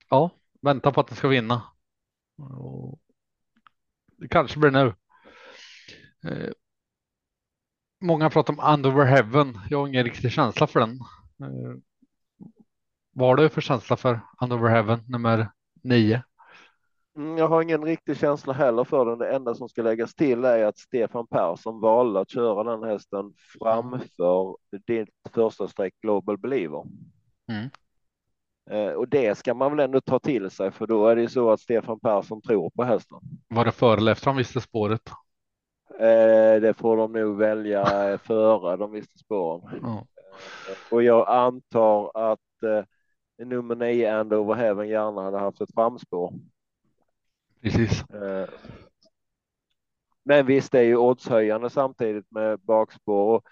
[0.09, 0.29] ja,
[0.61, 1.63] vänta på att det ska vinna.
[2.37, 2.99] Och
[4.17, 4.93] det kanske blir nu.
[6.25, 6.51] Eh,
[8.01, 9.59] många pratar om Underwear Heaven.
[9.69, 10.99] Jag har ingen riktig känsla för den.
[11.43, 11.75] Eh,
[13.11, 15.51] vad har du för känsla för Underwear Heaven nummer
[15.81, 16.23] nio?
[17.15, 19.19] Mm, jag har ingen riktig känsla heller för den.
[19.19, 23.33] Det enda som ska läggas till är att Stefan Persson valde att köra den hästen
[23.59, 26.83] framför ditt första streck Global Believer.
[27.49, 27.69] Mm.
[28.69, 31.51] Eh, och det ska man väl ändå ta till sig för då är det så
[31.51, 33.19] att Stefan Persson tror på hästen.
[33.47, 35.09] Var det före eller efter han visste spåret?
[35.99, 37.85] Eh, det får de nog välja
[38.17, 39.79] före de visste spåren.
[39.81, 40.05] Ja.
[40.91, 46.33] Och jag antar att eh, nummer nio and over heaven gärna hade haft ett framspår.
[47.61, 48.03] Precis.
[50.25, 53.35] Men visst, det är ju oddshöjande samtidigt med bakspår.
[53.35, 53.43] Och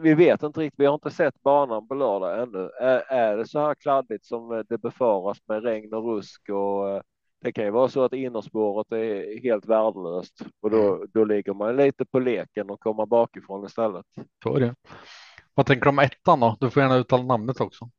[0.00, 2.70] vi vet inte riktigt, vi har inte sett banan på lördag ännu.
[2.80, 7.02] Är, är det så här kladdigt som det befaras med regn och rusk och eh,
[7.40, 11.08] det kan ju vara så att innerspåret är helt värdelöst och då, mm.
[11.12, 14.06] då ligger man lite på leken och kommer bakifrån istället.
[14.42, 14.74] Så är det.
[15.54, 16.56] Vad tänker du om ettan då?
[16.60, 17.90] Du får gärna uttala namnet också.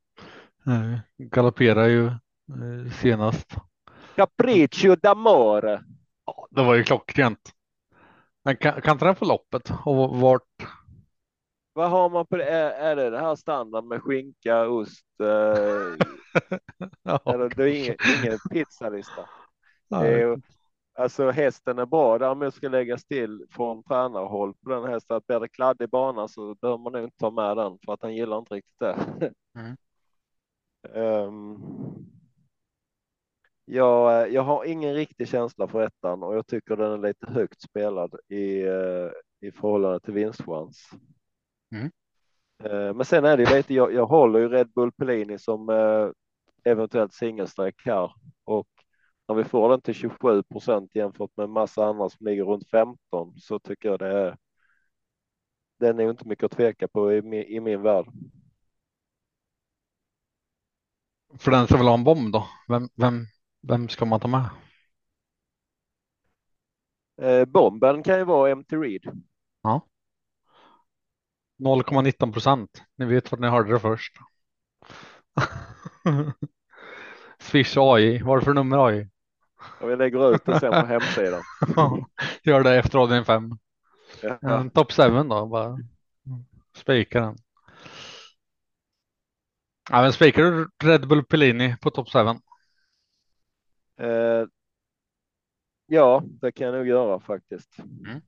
[0.68, 3.56] Eh, galopperar ju eh, senast.
[4.16, 5.84] Capriccio d'amore.
[6.26, 7.52] Ja, det var ju klockrent.
[8.44, 10.44] Men kan, kan inte den få loppet och vart
[11.76, 12.46] vad har man på det?
[12.46, 15.06] Är, är det det här standard med skinka, ost?
[15.20, 15.28] Eh,
[17.04, 19.22] ja, eller det är ingen, ingen pizzalista.
[19.92, 20.36] Eh,
[20.94, 22.18] alltså hästen är bra.
[22.18, 26.56] Däremot ska läggas till från tränarhåll på den hästen att blir det kladdig bana så
[26.56, 28.98] behöver man nog inte ta med den för att han gillar inte riktigt det.
[29.56, 29.76] Mm.
[31.28, 31.62] um,
[33.66, 37.62] jag, jag har ingen riktig känsla för ettan och jag tycker den är lite högt
[37.62, 40.90] spelad i, uh, i förhållande till vinstchans.
[41.76, 41.92] Mm.
[42.64, 46.10] Eh, men sen är det lite, jag, jag håller ju Red Bull Pellini som eh,
[46.64, 48.12] eventuellt singelsträck här
[48.44, 48.68] och
[49.28, 53.34] när vi får den till 27 procent jämfört med massa andra som ligger runt 15
[53.40, 54.38] så tycker jag det är.
[55.80, 58.06] Den är inte mycket att tveka på i min, i min värld.
[61.38, 62.48] För den som vill ha en bomb då?
[62.68, 63.26] Vem, vem,
[63.62, 64.50] vem ska man ta med?
[67.22, 69.24] Eh, bomben kan ju vara MT Reed.
[69.62, 69.88] Ja.
[71.60, 72.84] 0,19 procent.
[72.98, 74.14] Ni vet vad ni hörde det först.
[77.40, 78.22] Swish AI.
[78.24, 79.08] Vad är det för nummer AI?
[79.80, 81.42] Ja, vi lägger ut det sen på hemsidan.
[82.44, 83.52] Gör det efter avdelning 5.
[84.42, 84.70] Ja.
[84.74, 85.46] Topp 7 då.
[85.46, 85.78] Bara
[86.76, 87.36] spika den.
[89.90, 92.20] Ja, men spikar du Red Bull Pellini på topp 7?
[94.06, 94.46] Eh,
[95.86, 97.80] ja, det kan jag nog göra faktiskt.
[97.80, 98.22] Mm.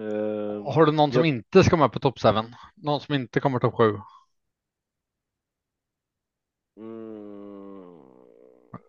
[0.00, 2.28] Eh, Har du någon som jag- inte ska med på topp 7?
[2.74, 3.98] Någon som inte kommer topp 7?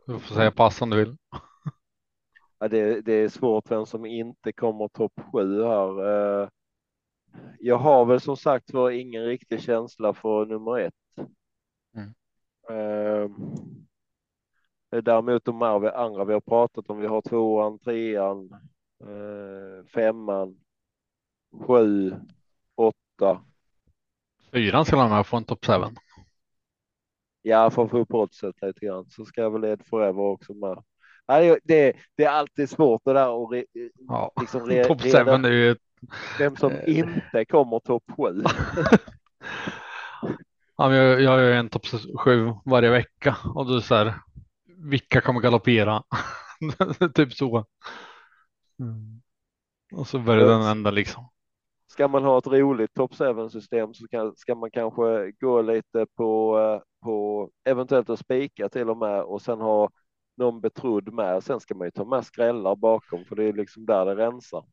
[0.09, 1.17] Du får säga pass om du vill.
[2.59, 6.07] ja, det, det är svårt vem som inte kommer topp sju här.
[6.43, 6.49] Eh,
[7.59, 10.93] jag har väl som sagt var ingen riktig känsla för nummer ett.
[11.95, 12.13] Mm.
[12.69, 13.29] Eh,
[15.01, 18.49] däremot de här andra vi har pratat om, vi har tvåan, trean,
[19.03, 20.59] eh, femman,
[21.67, 22.15] sju,
[22.75, 23.41] åtta.
[24.51, 25.73] Fyran ska med på en topp 7.
[27.41, 30.83] Ja, för att få upp oddset lite grann så ska väl Ed Forever också med.
[31.27, 33.65] Nej, det, det är alltid svårt det där att re,
[34.07, 35.75] Ja, liksom re, topp 7 reda är ju
[36.39, 36.97] vem som Eh.
[36.97, 38.43] inte kommer topp sju.
[40.77, 41.85] Ja, jag, jag gör en topp
[42.19, 44.13] sju varje vecka och det så här.
[44.77, 46.03] Vilka kommer galoppera?
[47.13, 47.65] typ så.
[48.79, 49.21] Mm.
[49.91, 51.29] Och så börjar den ända liksom.
[51.91, 56.05] Ska man ha ett roligt top 7 system så kan, ska man kanske gå lite
[56.15, 59.89] på, eh, på eventuellt att spika till och med och sen ha
[60.37, 61.43] någon betrodd med.
[61.43, 64.65] Sen ska man ju ta med skrällar bakom för det är liksom där det rensar.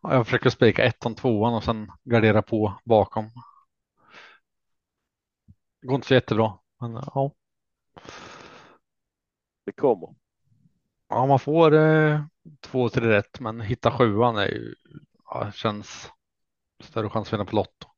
[0.00, 3.24] Ja, Jag försöker spika ettan, tvåan och sen gardera på bakom.
[5.80, 6.58] Det går inte så jättebra.
[6.80, 7.32] Men ja,
[9.66, 10.14] Det kommer.
[11.08, 12.20] ja man får eh,
[12.60, 14.74] två, tre rätt men hitta sjuan är ju,
[15.24, 16.10] ja, känns
[16.80, 17.88] större chans att vinna på Lotto.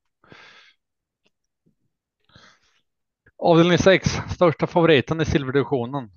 [3.37, 6.11] Avdelning 6, största favoriten i silverdivisionen.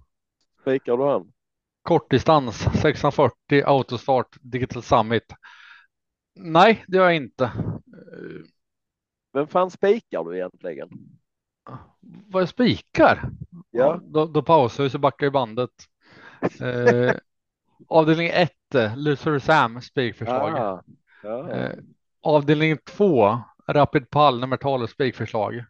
[0.61, 1.31] Spikar du han?
[1.81, 5.33] Kortdistans 640 autostart Digital Summit.
[6.35, 7.51] Nej, det gör jag inte.
[9.33, 10.89] Vem fan spikar du egentligen?
[12.27, 13.29] Vad är spikar?
[13.71, 15.71] Ja, då, då pausar vi så backar ju bandet.
[16.61, 17.15] Eh,
[17.87, 18.51] avdelning 1,
[18.95, 20.83] Loser Sam spikförslag.
[21.23, 21.49] ja.
[21.51, 21.71] Eh,
[22.25, 25.65] avdelning 2, Rapid Pall nummer 12 spikförslag.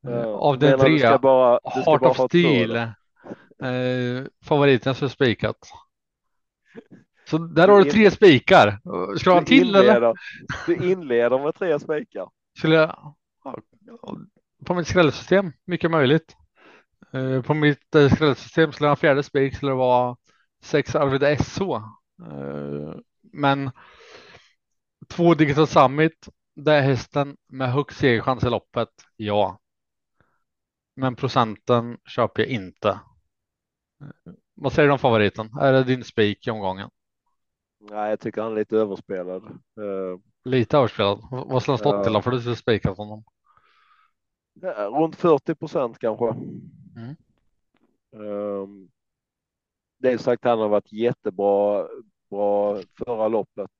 [0.00, 0.24] Ja.
[0.24, 2.76] avdelning Menar du 3, ska bara, du ska Heart of Steel.
[2.76, 5.56] Eh, favoriten som är spikat.
[7.30, 8.80] Så där har du tre spikar.
[9.18, 9.80] Ska du ha en till eller?
[9.88, 10.14] inleder,
[10.66, 12.28] du inleder med tre spikar.
[12.58, 13.58] Skulle jag, ja,
[14.66, 16.36] på mitt skrällsystem, mycket möjligt.
[17.12, 20.16] Eh, På mitt eh, skrällsystem skulle jag ha en fjärde spik skulle det vara
[20.62, 21.60] sex Arvida SH.
[21.62, 22.94] Eh,
[23.32, 23.70] Men
[25.08, 29.58] två Digital Summit, det är hästen med högst segerchans i loppet, ja.
[30.96, 33.00] Men procenten köper jag inte.
[34.54, 35.50] Vad säger du om favoriten?
[35.60, 36.90] Är det din spik i omgången?
[37.90, 39.44] Nej, jag tycker han är lite överspelad.
[39.44, 41.18] Eh, Lite överspelad.
[41.30, 42.22] Vad skulle han stått till?
[42.22, 43.24] För du skulle spikat honom.
[44.98, 46.26] runt 40 procent kanske.
[46.96, 47.16] Mm.
[48.10, 48.90] Um,
[49.98, 51.88] det är sagt han har varit jättebra
[52.30, 53.70] bra förra loppet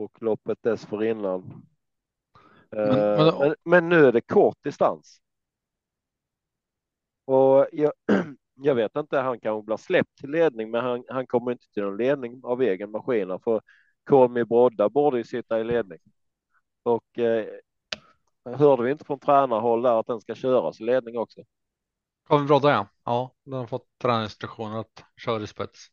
[0.00, 1.62] och loppet dessförinnan.
[2.70, 5.20] Men- Eh, men- men, men nu är det kort distans.
[7.24, 7.92] Och jag,
[8.54, 11.82] jag vet inte, han kanske blir släppt till ledning, men han, han kommer inte till
[11.82, 13.38] någon ledning av egen maskin.
[13.44, 13.60] För
[14.04, 15.98] Kolmi Brodda borde ju sitta i ledning.
[16.82, 17.46] Och eh,
[18.44, 21.40] hörde vi inte från tränarhåll där att den ska köras i ledning också?
[22.28, 22.86] Karin Brodda ja.
[23.04, 25.86] Ja, den har fått tränarinstruktioner att köra i spets.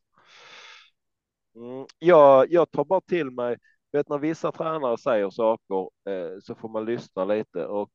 [1.56, 3.58] Mm, jag, jag tar bara till mig,
[3.96, 7.92] vet när vissa tränare säger saker eh, så får man lyssna lite och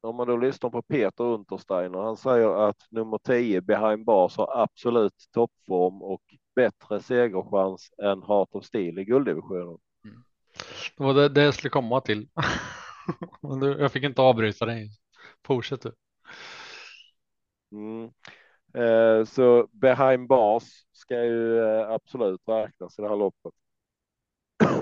[0.00, 4.62] om man då lyssnar på Peter Untersteiner, han säger att nummer 10 behind bars har
[4.62, 6.22] absolut toppform och
[6.54, 9.78] bättre segerchans än Heart of Steel i gulddivisionen.
[10.96, 12.28] Det var det, det jag skulle komma till.
[13.78, 14.90] Jag fick inte avbryta dig.
[15.46, 15.92] Fortsätt du.
[17.72, 18.10] Mm.
[18.74, 23.52] Eh, så behind bars ska ju eh, absolut räknas i det här loppet.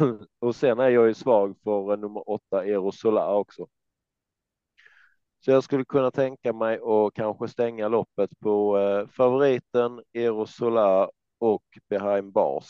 [0.41, 3.67] och sen är jag ju svag för eh, nummer åtta Erosola också.
[5.45, 11.65] Så jag skulle kunna tänka mig att kanske stänga loppet på eh, favoriten Erosola och
[11.89, 12.67] behind bars.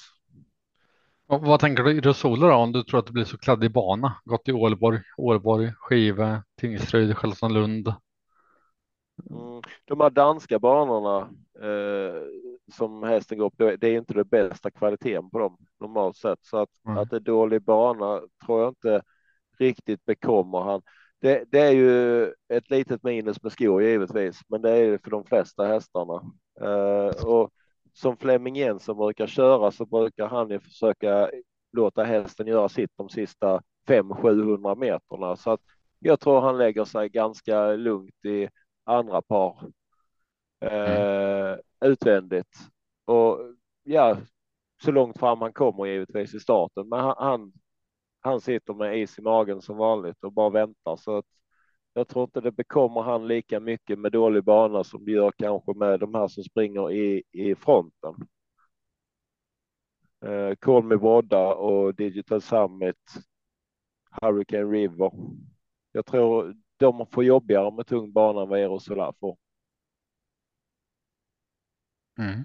[1.27, 3.73] Vad, vad tänker du i Rosola då om du tror att det blir så kladdig
[3.73, 4.21] bana?
[4.25, 7.95] Gått i Ålborg, Ålborg, Skive, Tingsryd, Charlottenlund.
[9.31, 9.63] Mm.
[9.85, 11.19] De här danska banorna
[11.63, 12.23] eh,
[12.73, 16.39] som hästen går på, det är inte det bästa kvaliteten på dem normalt sett.
[16.45, 16.99] Så att, Mm.
[16.99, 19.03] att det är dålig bana tror jag inte
[19.59, 20.83] riktigt bekommer han.
[21.21, 25.11] Det, det är ju ett litet minus med skor givetvis, men det är det för
[25.11, 26.23] de flesta hästarna.
[26.61, 27.51] Eh, och
[27.93, 31.31] som Flemming Jensen brukar köra så brukar han ju försöka
[31.73, 35.37] låta hästen göra sitt de sista 500-700 meterna.
[35.37, 35.61] Så att
[35.99, 38.49] jag tror han lägger sig ganska lugnt i
[38.85, 39.71] andra par
[40.61, 42.59] eh, utvändigt.
[43.05, 43.39] Och
[43.83, 44.17] ja,
[44.83, 46.89] så långt fram han kommer givetvis i starten.
[46.89, 47.53] Men han, han,
[48.21, 51.27] han sitter med is i magen som vanligt och bara väntar så att
[51.93, 55.75] jag tror inte det bekommer han lika mycket med dålig bana som det gör kanske
[55.75, 58.15] med de här som springer i, i fronten.
[60.25, 62.97] Eh, Call Me Vodda och Digital Summit,
[64.11, 65.11] Hurricane River.
[65.93, 69.37] Jag tror de får jobbigare med tung bana än vad Eero Solar får.
[72.19, 72.45] Mm.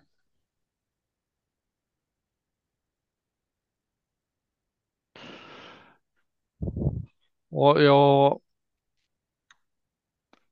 [7.50, 8.42] Och jag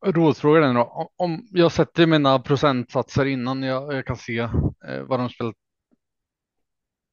[0.05, 1.11] rådfrågar då.
[1.15, 4.39] Om jag sätter mina procentsatser innan jag, jag kan se
[4.87, 5.55] eh, vad de spelat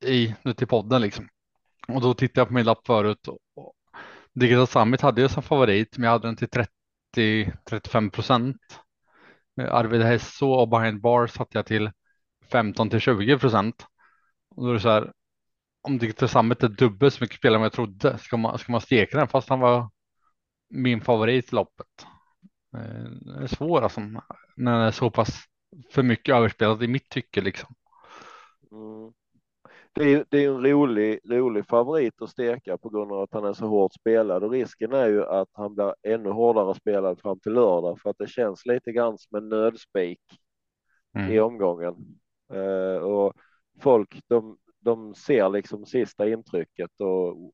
[0.05, 1.29] i nu till podden liksom.
[1.89, 3.29] Och då tittar jag på min lapp förut.
[3.29, 3.39] Och
[4.35, 6.49] Digital Summit hade jag som favorit, men jag hade den till
[7.17, 8.57] 30-35 procent.
[9.69, 11.91] Arvid Hesso och Behind Bar satte jag till
[12.53, 13.87] 15 till 20 procent.
[14.57, 15.13] Och då är det så här,
[15.83, 18.81] om Digital Summit är dubbelt så mycket spelare än jag trodde, ska man, ska man
[18.81, 19.91] steka den fast han var
[20.71, 22.07] min favorit i loppet?
[22.77, 24.01] Eh, det är svårt alltså,
[24.57, 25.45] när det är så pass
[25.93, 27.75] för mycket överspelat i mitt tycke liksom.
[29.93, 33.45] Det är, det är en rolig, rolig favorit att steka på grund av att han
[33.45, 37.41] är så hårt spelad och risken är ju att han blir ännu hårdare spelad fram
[37.41, 40.21] till lördag för att det känns lite grann som en nödspik
[41.15, 41.33] mm.
[41.33, 41.95] i omgången.
[42.53, 43.33] Uh, och
[43.81, 47.53] folk, de, de ser liksom sista intrycket och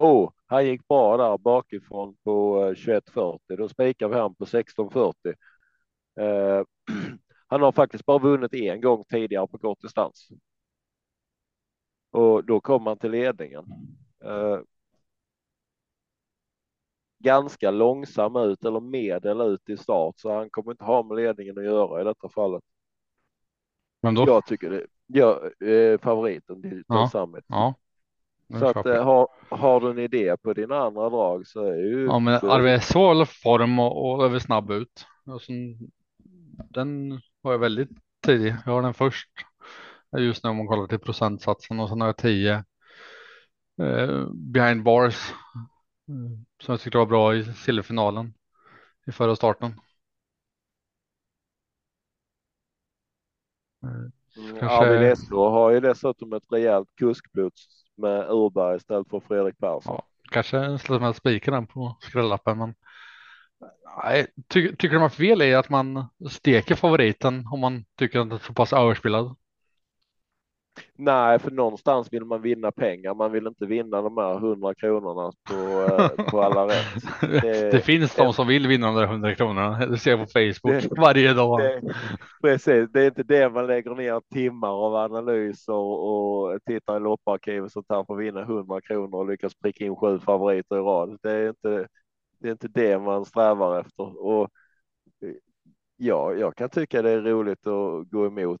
[0.00, 3.38] oh, han gick bra där bakifrån på 21.40.
[3.50, 5.34] Eh, Då spikar vi han på 16.40.
[6.20, 6.64] Uh,
[7.46, 10.28] han har faktiskt bara vunnit en gång tidigare på kort distans.
[12.16, 13.64] Och då kom han till ledningen.
[14.24, 14.60] Uh,
[17.18, 21.58] ganska långsam ut eller medel ut i start, så han kommer inte ha med ledningen
[21.58, 22.62] att göra i detta fallet.
[24.02, 24.24] Men då?
[24.26, 24.86] Jag tycker det.
[25.06, 27.44] Ja, eh, favoriten till ja, Summit.
[27.48, 27.74] Ja.
[28.58, 32.04] Så att eh, har, har du en idé på dina andra drag så är ju.
[32.04, 35.06] Ja, men RVS håller form och, och över snabb ut.
[35.46, 35.90] Sen,
[36.70, 37.90] den var jag väldigt
[38.26, 38.54] tidig.
[38.66, 39.30] Jag har den först
[40.18, 42.64] just nu om man kollar till procentsatsen och sen har jag 10
[43.82, 45.30] eh, behind bars
[46.08, 48.34] eh, som jag tyckte var bra i silverfinalen
[49.06, 49.80] i förra starten.
[53.82, 54.86] Eh, kanske...
[54.86, 59.94] Ja, Eslo har ju dessutom ett rejält kuskblods med Urberg istället för Fredrik Persson.
[59.94, 62.74] Ja, kanske slår med spiken på skrällappen, men
[64.04, 68.28] nej, ty tycker du man fel i att man steker favoriten om man tycker att
[68.28, 69.36] den är så pass överspelad?
[70.96, 73.14] Nej, för någonstans vill man vinna pengar.
[73.14, 77.02] Man vill inte vinna de här hundra kronorna på, eh, på alla rätt.
[77.42, 79.86] Det, det finns de som vill vinna de där hundra kronorna.
[79.86, 81.60] Det ser jag på Facebook det, varje dag.
[81.60, 81.80] Det,
[82.42, 87.00] precis, det är inte det man lägger ner timmar av analys och, och tittar i
[87.00, 90.76] lopparkiv och sånt här för att vinna hundra kronor och lyckas pricka in sju favoriter
[90.76, 91.18] i rad.
[91.22, 91.86] Det är inte
[92.38, 94.26] det, är inte det man strävar efter.
[94.26, 94.48] Och
[95.96, 98.60] ja, jag kan tycka det är roligt att gå emot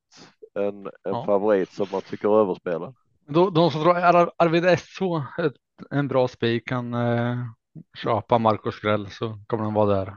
[0.56, 1.24] en, en ja.
[1.24, 2.94] favorit som man tycker är överspelad.
[3.26, 5.02] De, de som tror Ar Arvid SH
[5.90, 7.38] en bra spik kan eh,
[8.02, 10.16] köpa Marcus Grell så kommer han vara där.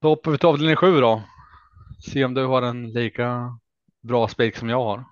[0.00, 1.22] Då hoppar vi till avdelning sju då.
[2.12, 3.58] Se om du har en lika
[4.02, 5.04] bra spik som jag har.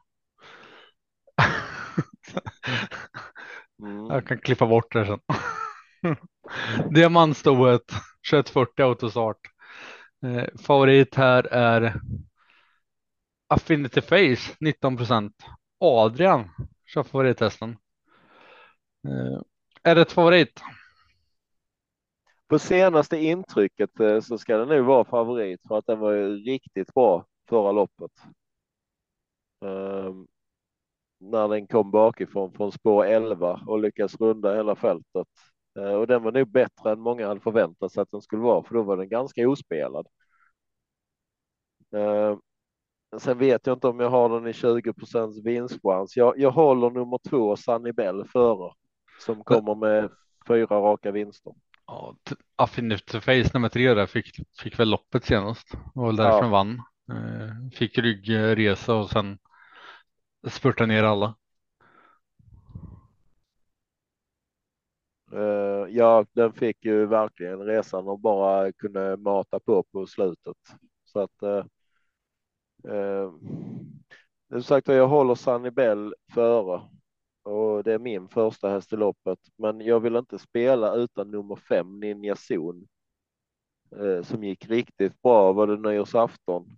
[3.83, 4.07] Mm.
[4.07, 5.21] Jag kan klippa bort det sen.
[6.95, 7.87] Diamantstoet
[8.31, 9.50] 2140 autostart.
[10.23, 12.01] Eh, favorit här är
[13.49, 15.35] Affinity Face 19 procent.
[15.79, 16.49] Adrian
[16.87, 17.71] kör favorittesten.
[19.09, 19.41] Eh,
[19.83, 20.61] är det ett favorit?
[22.49, 26.95] På senaste intrycket eh, så ska det nu vara favorit för att den var riktigt
[26.95, 28.13] bra förra loppet.
[29.65, 30.15] Eh,
[31.19, 35.29] när den kom bakifrån från spår 11 och lyckas runda hela fältet.
[35.79, 38.63] Uh, och den var nog bättre än många hade förväntat sig att den skulle vara,
[38.63, 40.07] för då var den ganska ospelad.
[41.97, 42.39] Uh,
[43.19, 46.17] sen vet jag inte om jag har den i 20 procents vinstchans.
[46.17, 48.73] Jag, jag håller nummer två, Sunny Bell, före,
[49.21, 50.11] som kommer med
[50.49, 51.53] fyra raka vinster.
[51.87, 52.17] Ja,
[52.57, 55.75] Affinity Face nummer tre där fick, fick väl loppet senast.
[55.95, 56.49] Var väl därför ja.
[56.49, 56.83] vann.
[57.13, 59.39] Uh, fick ryggresa och sen
[60.49, 61.35] spurta ner alla.
[65.33, 70.57] Eh, ja, den fick ju verkligen resan och bara kunde mata på på slutet.
[71.05, 71.65] Så att uh,
[72.95, 73.33] uh,
[74.51, 76.83] som sagt jag håller Sunny Bell före
[77.43, 79.39] och det är min första häst i loppet.
[79.57, 82.89] Men jag vill inte spela utan nummer fem Ninja Zon
[84.23, 85.53] som gick riktigt bra.
[85.53, 86.77] Var det nyårsafton?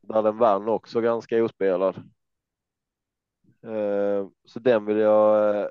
[0.00, 1.96] Där den vann också ganska ospelad.
[3.64, 5.70] Eh, så den vill jag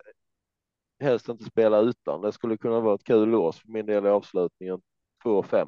[1.03, 2.21] helst inte spela utan.
[2.21, 4.81] Det skulle kunna vara ett kul lås för min del i avslutningen.
[5.23, 5.67] 2 och 5.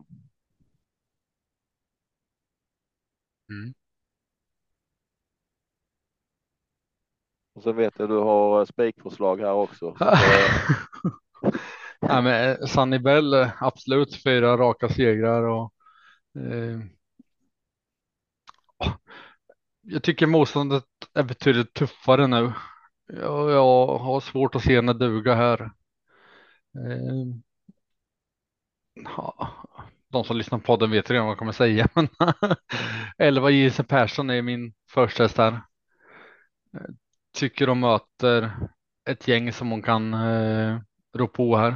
[3.50, 3.74] Mm.
[7.56, 9.96] Och sen vet jag du har eh, spikförslag här också.
[9.98, 10.06] Så,
[12.02, 15.74] Nej, men eh, Sunny Bell, eh, absolut fyra raka segrar och
[16.36, 16.80] eh,
[19.82, 20.84] jag tycker motståndet
[21.14, 22.54] är betydligt tuffare nu.
[23.08, 25.72] Jag, jag har svårt att se henne duga här.
[26.76, 27.26] Eh,
[28.94, 29.48] ja,
[30.10, 32.08] de som lyssnar på podden vet redan vad jag kommer säga, men
[33.18, 33.84] 11 J.C.
[33.84, 35.62] Persson är min första häst här.
[36.74, 36.82] Eh,
[37.34, 38.52] tycker de möter
[39.10, 40.80] ett gäng som hon kan eh,
[41.14, 41.76] rå på här.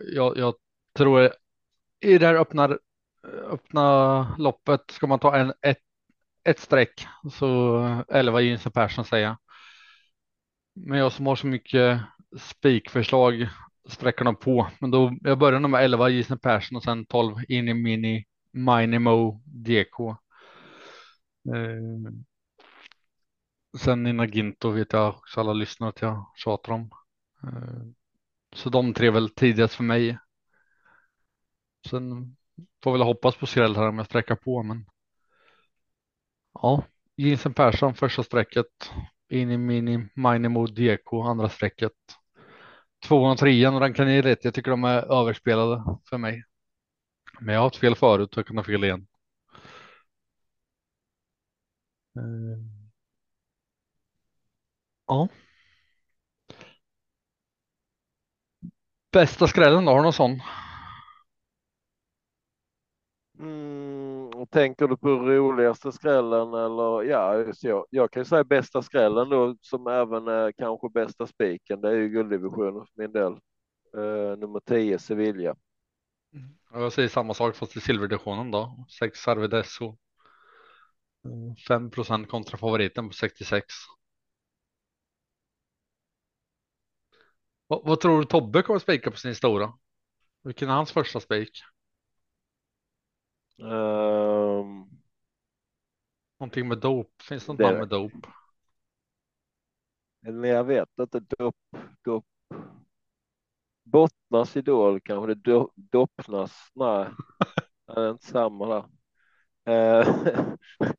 [0.00, 0.54] Jag, jag
[0.96, 1.30] tror
[2.00, 2.78] i det här öppna,
[3.50, 5.78] öppna loppet ska man ta en, ett,
[6.44, 8.70] ett streck så 11 J.C.
[8.70, 9.38] Persson säga.
[10.74, 12.00] Men jag som har så mycket
[12.38, 13.48] spikförslag
[13.88, 14.70] sträcker de på.
[14.80, 19.42] Men då jag börjar med 11 Gisne Persson och sen 12 in i mini Minimo
[19.44, 20.00] DK.
[21.54, 22.12] Eh,
[23.78, 26.90] sen Nina Ginto vet jag också alla lyssnar att jag tjatar om.
[27.42, 27.82] Eh,
[28.52, 30.18] så de tre är väl tidigast för mig.
[31.90, 32.36] Sen
[32.82, 34.86] får väl hoppas på skräll här om jag sträcker på, men.
[36.52, 36.84] Ja,
[37.16, 38.92] Jensen Persson första strecket.
[39.30, 41.92] In i mini Minimo DK andra strecket.
[43.06, 44.44] Tvåan och trean rankar ner rätt.
[44.44, 46.44] Jag tycker de är överspelade för mig.
[47.40, 49.06] Men jag har haft fel förut och jag kan ha fel igen.
[52.16, 52.80] Eh,
[55.08, 55.28] Ja.
[59.12, 60.40] Bästa skrällen då, har du någon sån?
[63.38, 63.69] Mm,
[64.46, 69.28] tänker du på roligaste skrällen eller ja, just jag, jag kan ju säga bästa skrällen
[69.28, 71.80] då som även är kanske bästa spiken.
[71.80, 73.32] Det är ju gulddivisionen för min del.
[73.96, 75.56] Uh, nummer 10 Sevilla.
[76.34, 76.58] Mm.
[76.72, 78.86] Jag säger samma sak fast i silverdivisionen då.
[78.98, 79.96] 6 Sarvedesso.
[81.68, 83.64] 5 procent kontra favoriten på 66.
[87.66, 89.72] Vad, vad tror du Tobbe kommer spika på sin stora?
[90.42, 91.50] Vilken är hans första spik?
[93.60, 94.88] Um,
[96.40, 97.22] Någonting med dop.
[97.22, 98.12] Finns det något namn med dop?
[100.42, 101.20] jag vet inte.
[101.20, 101.56] Dop,
[102.04, 102.24] dop.
[103.84, 106.70] Bottnas idol kanske det do, doppnas.
[106.74, 107.06] Nej,
[107.86, 108.84] det är inte samma där.
[109.68, 110.54] Uh,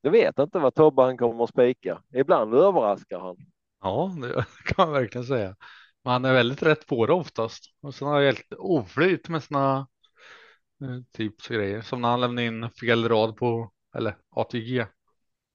[0.00, 2.02] jag vet inte vad Tobbe han kommer att spika.
[2.14, 3.36] Ibland överraskar han.
[3.80, 5.56] Ja, det kan man verkligen säga.
[6.04, 7.64] Men han är väldigt rätt på det oftast.
[7.80, 9.86] Och sen har jag helt oflyt med sina
[11.12, 11.80] tips och grejer.
[11.80, 14.86] Som när han lämnade in fel rad på, eller ATG.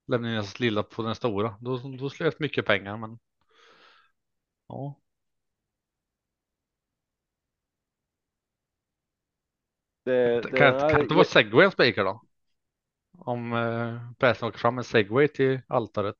[0.07, 1.55] Lämnade in hans lilla på den stora.
[1.61, 3.19] Då, då slöt mycket pengar, men.
[4.67, 4.99] Ja,
[10.03, 12.21] Det, det, kan, kan inte vara segway han spikar då?
[13.17, 16.15] Om eh, prästen åker fram en segway till altaret.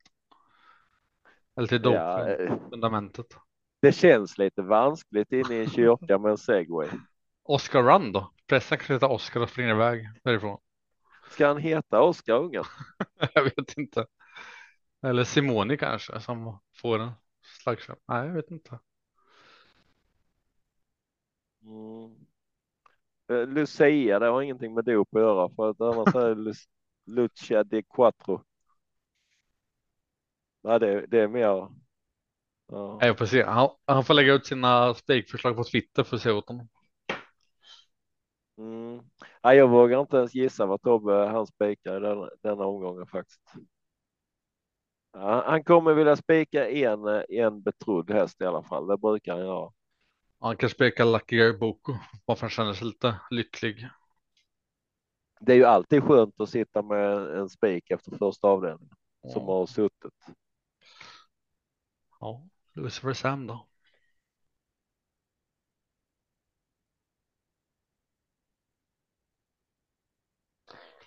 [1.58, 3.26] Eller till ja, eh, dopfundamentet.
[3.82, 6.90] det känns lite vanskligt inne i en kyrka med en segway.
[7.44, 8.33] Oscar Run då?
[8.48, 10.60] Prästen kanske heter Oscar och springer iväg därifrån.
[11.32, 12.64] Ska han heta Oskar ungen?
[13.34, 14.06] Jag vet inte.
[15.04, 17.12] Eller Simoni kanske som får en
[17.64, 17.88] slags.
[18.08, 18.80] Nej, jag vet inte.
[21.64, 22.16] Mm.
[23.30, 26.68] Eh, Lucia, det har ingenting med dop att göra för att annars är det Lu-
[27.06, 28.44] Lucia di Quattro.
[30.64, 31.70] Nej, det, det är mer.
[32.68, 32.98] Ja.
[33.02, 33.44] Jag får se.
[33.44, 36.68] Han, han får lägga ut sina spikförslag på Twitter för att se åt honom.
[39.44, 43.42] Nej, jag vågar inte ens gissa vad Tobbe han spikar i denna, omgången faktiskt.
[45.14, 48.88] Ja, han kommer vilja spika en, en betrodd häst i alla fall.
[48.88, 49.72] Det brukar han göra.
[50.40, 51.94] Han kan spika Lucky Boko.
[52.26, 53.90] Bara för han känner sig lite lycklig.
[55.40, 58.96] Det är ju alltid skönt att sitta med en spik efter första avdelningen
[59.34, 60.14] som Ja, har suttit.
[62.20, 62.44] ja.
[62.76, 63.68] Lucifer Sam då.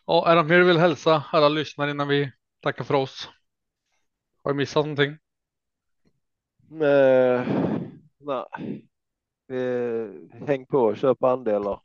[0.06, 3.28] Ja, är det mer du vill hälsa alla lyssnare innan vi tackar för oss?
[4.42, 5.18] Har jag missat någonting?
[6.80, 7.44] Eh,
[8.18, 8.44] nej.
[9.48, 10.08] Eh,
[10.46, 11.80] häng på köp andelar.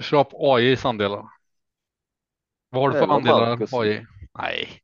[0.00, 1.24] Köp AIs andelar.
[2.70, 3.70] Vad har du för Eller andelar Marcus.
[3.70, 4.06] AI?
[4.38, 4.82] Nej.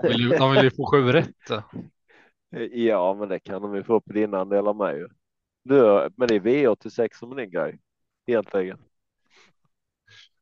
[0.00, 1.50] De vill, ju, de vill ju få sju rätt.
[1.50, 5.08] Eh, Ja, men det kan de ju få på din andelar med ju.
[5.64, 7.78] Du, men det är V86 som är din grej.
[8.26, 8.78] Egentligen.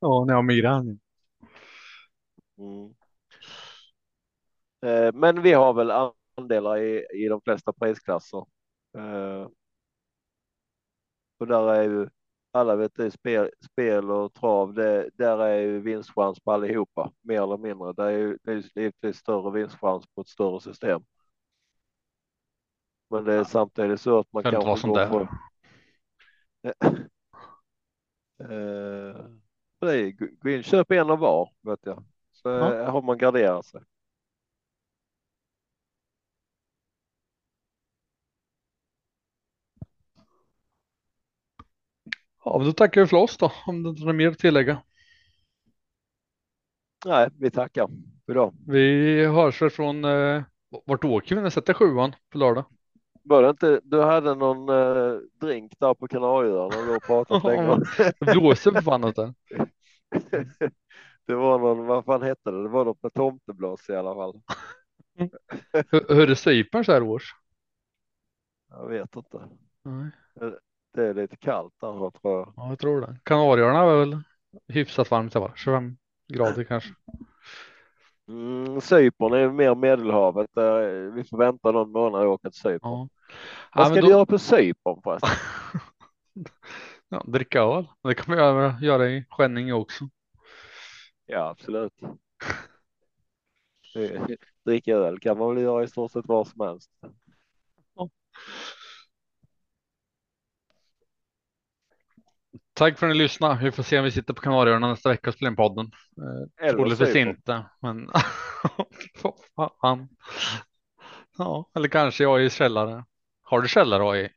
[0.00, 1.00] Ja, när jag har migrän.
[2.58, 2.94] Mm.
[4.82, 5.90] Eh, Men vi har väl
[6.36, 8.46] andelar i, i de flesta prisklasser.
[8.98, 9.48] Eh,
[11.38, 12.08] Och där är ju
[12.50, 17.42] alla vet det, spel, spel och trav, det, där är ju vinstchans på allihopa, mer
[17.42, 17.92] eller mindre.
[17.92, 21.04] Det är ju det är givetvis större vinstchans på ett större system.
[23.10, 25.36] Men det är samtidigt så att man Kan kanske vara går sånt på...
[29.80, 32.04] Gå- in, köp en av var, vet jag.
[32.32, 32.74] Så Ja.
[32.74, 33.80] eh, har man garderat sig.
[42.44, 44.82] Ja, men då tackar vi för oss då, om det inte är mer att tillägga.
[47.06, 47.86] Nej, vi tackar
[48.26, 48.54] för idag.
[48.66, 50.42] Vi hörs väl från, eh,
[50.84, 52.64] vart åker vi när vi sätter sjuan på lördag?
[53.28, 57.68] Var inte, du hade någon eh, drink där på Kanarieöarna och du har pratat länge
[57.68, 57.82] om.
[58.20, 59.34] Blåser för fan inte.
[61.26, 62.62] Det var någon, vad fan hette det?
[62.62, 64.40] Det var något med tomteblås i alla fall.
[65.90, 67.34] Hur, hur är Cypern så här års?
[68.68, 69.48] Jag vet inte.
[69.82, 70.10] Nej.
[70.94, 72.52] Det är lite kallt där tror jag.
[72.56, 73.20] Ja, jag tror det.
[73.24, 74.22] Kanarieöarna är väl
[74.68, 75.96] hyfsat varmt, var 25
[76.28, 76.90] grader kanske.
[78.28, 80.56] Mm, Cypern är mer Medelhavet.
[80.56, 82.80] Eh, Vi får vänta någon månad och åka till Cypern.
[82.82, 83.08] Ja.
[83.74, 85.30] Vad Ja, ska du då- göra på Cypern förresten?
[87.08, 87.86] Ja, dricka öl.
[88.02, 90.08] Det kan man göra, göra i Skänninge också.
[91.26, 91.92] Ja, absolut.
[94.64, 96.90] Dricka öl kan man väl göra i stort sett var som helst.
[102.72, 103.64] Tack för att ni lyssnade.
[103.64, 105.90] Vi får se om vi sitter på Kanarieöarna nästa vecka och spelar in podden.
[106.60, 108.10] Eh, Troligtvis inte, men
[109.80, 110.08] fan.
[111.38, 113.04] Ja, eller kanske jag i källare.
[113.48, 114.28] Har du källare AI?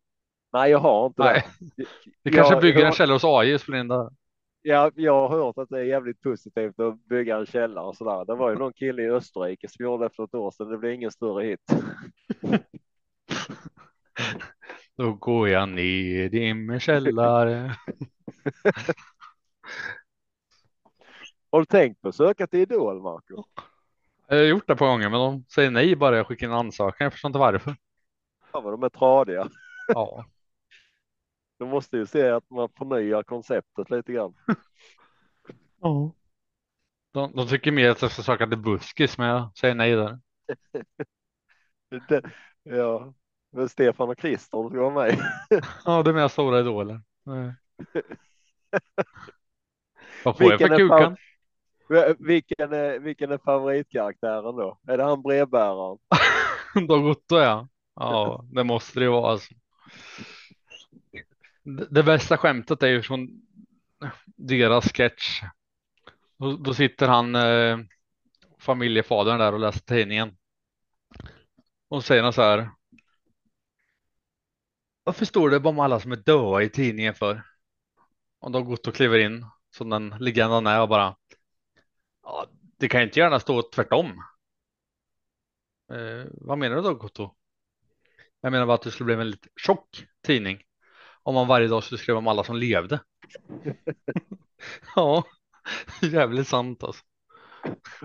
[0.53, 1.47] Nej, jag har inte Nej.
[1.78, 1.86] det.
[2.24, 4.10] Vi kanske Jag- bygger jag- en källare hos AI och spelar in där.
[4.62, 8.26] Ja, jag har hört att det är jävligt positivt att bygga en källare och sådär.
[8.26, 10.70] Det var ju någon kille i Österrike som gjorde det för ett år sedan.
[10.70, 11.60] Det blev ingen större hit.
[14.97, 17.76] Då går jag ner i min källare.
[21.51, 23.43] Har du tänkt på att söka till Idol, Marco?
[24.28, 27.05] Jag har gjort det på gånger, men de säger nej bara jag skickar en ansökan.
[27.05, 27.76] Jag förstår inte varför.
[28.52, 29.50] Fan vad de är tradiga.
[29.88, 30.26] Ja,
[31.60, 34.34] De måste ju se att man förnyar konceptet lite grann.
[35.82, 36.12] ja.
[37.12, 40.20] De, de tycker mer att jag ska söka till buskis, men jag säger nej där.
[42.10, 42.24] Det,
[42.64, 43.14] ja,
[43.52, 45.20] men Stefan och Christer ska vara med.
[45.86, 47.02] Ja, det är mina stora idoler.
[47.24, 47.54] Nej.
[50.24, 51.18] Vad får jag Vilken för är kukan?
[52.20, 54.80] Vilken är, vilken är favoritkaraktären då?
[54.88, 55.97] Är det han brevbäraren?
[56.88, 57.68] Dag Otto ja.
[58.00, 59.54] Ja, det måste det ju vara alltså.
[61.89, 63.41] Det, bästa skämtet är ju från
[64.26, 65.41] deras sketch.
[66.38, 67.78] Då, då sitter han, eh,
[68.60, 70.38] familjefadern där och läser tidningen.
[71.88, 72.70] Och säger han så här.
[75.04, 77.43] Varför står det bara om alla som är döda i tidningen för?
[78.39, 79.45] Och gått och kliver in
[79.76, 81.16] som den legenden är och bara.
[82.24, 82.47] Ja,
[82.78, 84.24] det kan inte gärna stå tvärtom.
[85.91, 86.91] Eh, vad menar du då?
[86.91, 87.39] Otto?
[88.42, 90.62] Jag menar bara att det skulle bli en väldigt tjock tidning
[91.24, 93.00] om man varje dag skulle skriva om alla som levde.
[94.96, 95.24] ja,
[96.02, 97.04] jävligt sant alltså.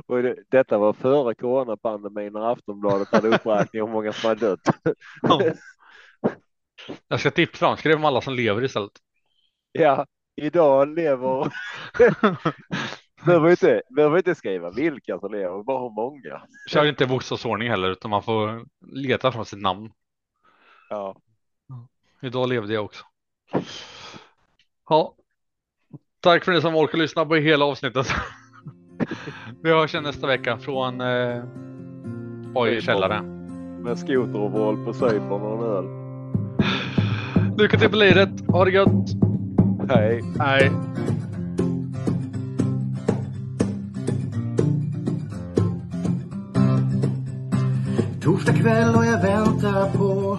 [0.07, 4.47] Och det, detta var före coronapandemin när Aftonbladet hade uppräkning om hur många som hade
[4.47, 4.61] dött.
[5.22, 5.43] Ja.
[7.09, 8.93] Jag ska tipsa dem, skriv om alla som lever istället.
[9.72, 10.07] Ja,
[10.37, 11.53] idag lever...
[13.24, 16.43] behöver inte, behöver inte skriva vilka som lever, bara hur många.
[16.70, 19.91] Kör inte bokstavsordning heller utan man får leta från sitt namn.
[20.95, 21.16] Ja,
[22.22, 23.05] Idag levde jag också.
[24.88, 25.14] Ja.
[26.20, 28.07] Tack för ni som orkar lyssna på hela avsnittet.
[29.62, 31.45] Vi hörs igen nästa vecka från eh,
[32.55, 33.22] Oj källare.
[33.82, 35.84] med skoteroverall på Cypern och en öl.
[37.59, 38.49] Lycka till på liret.
[38.49, 38.88] Ha det gött.
[39.88, 40.22] Hej.
[40.36, 40.70] Nej.
[48.22, 50.38] Torsdag kväll och jag väntar på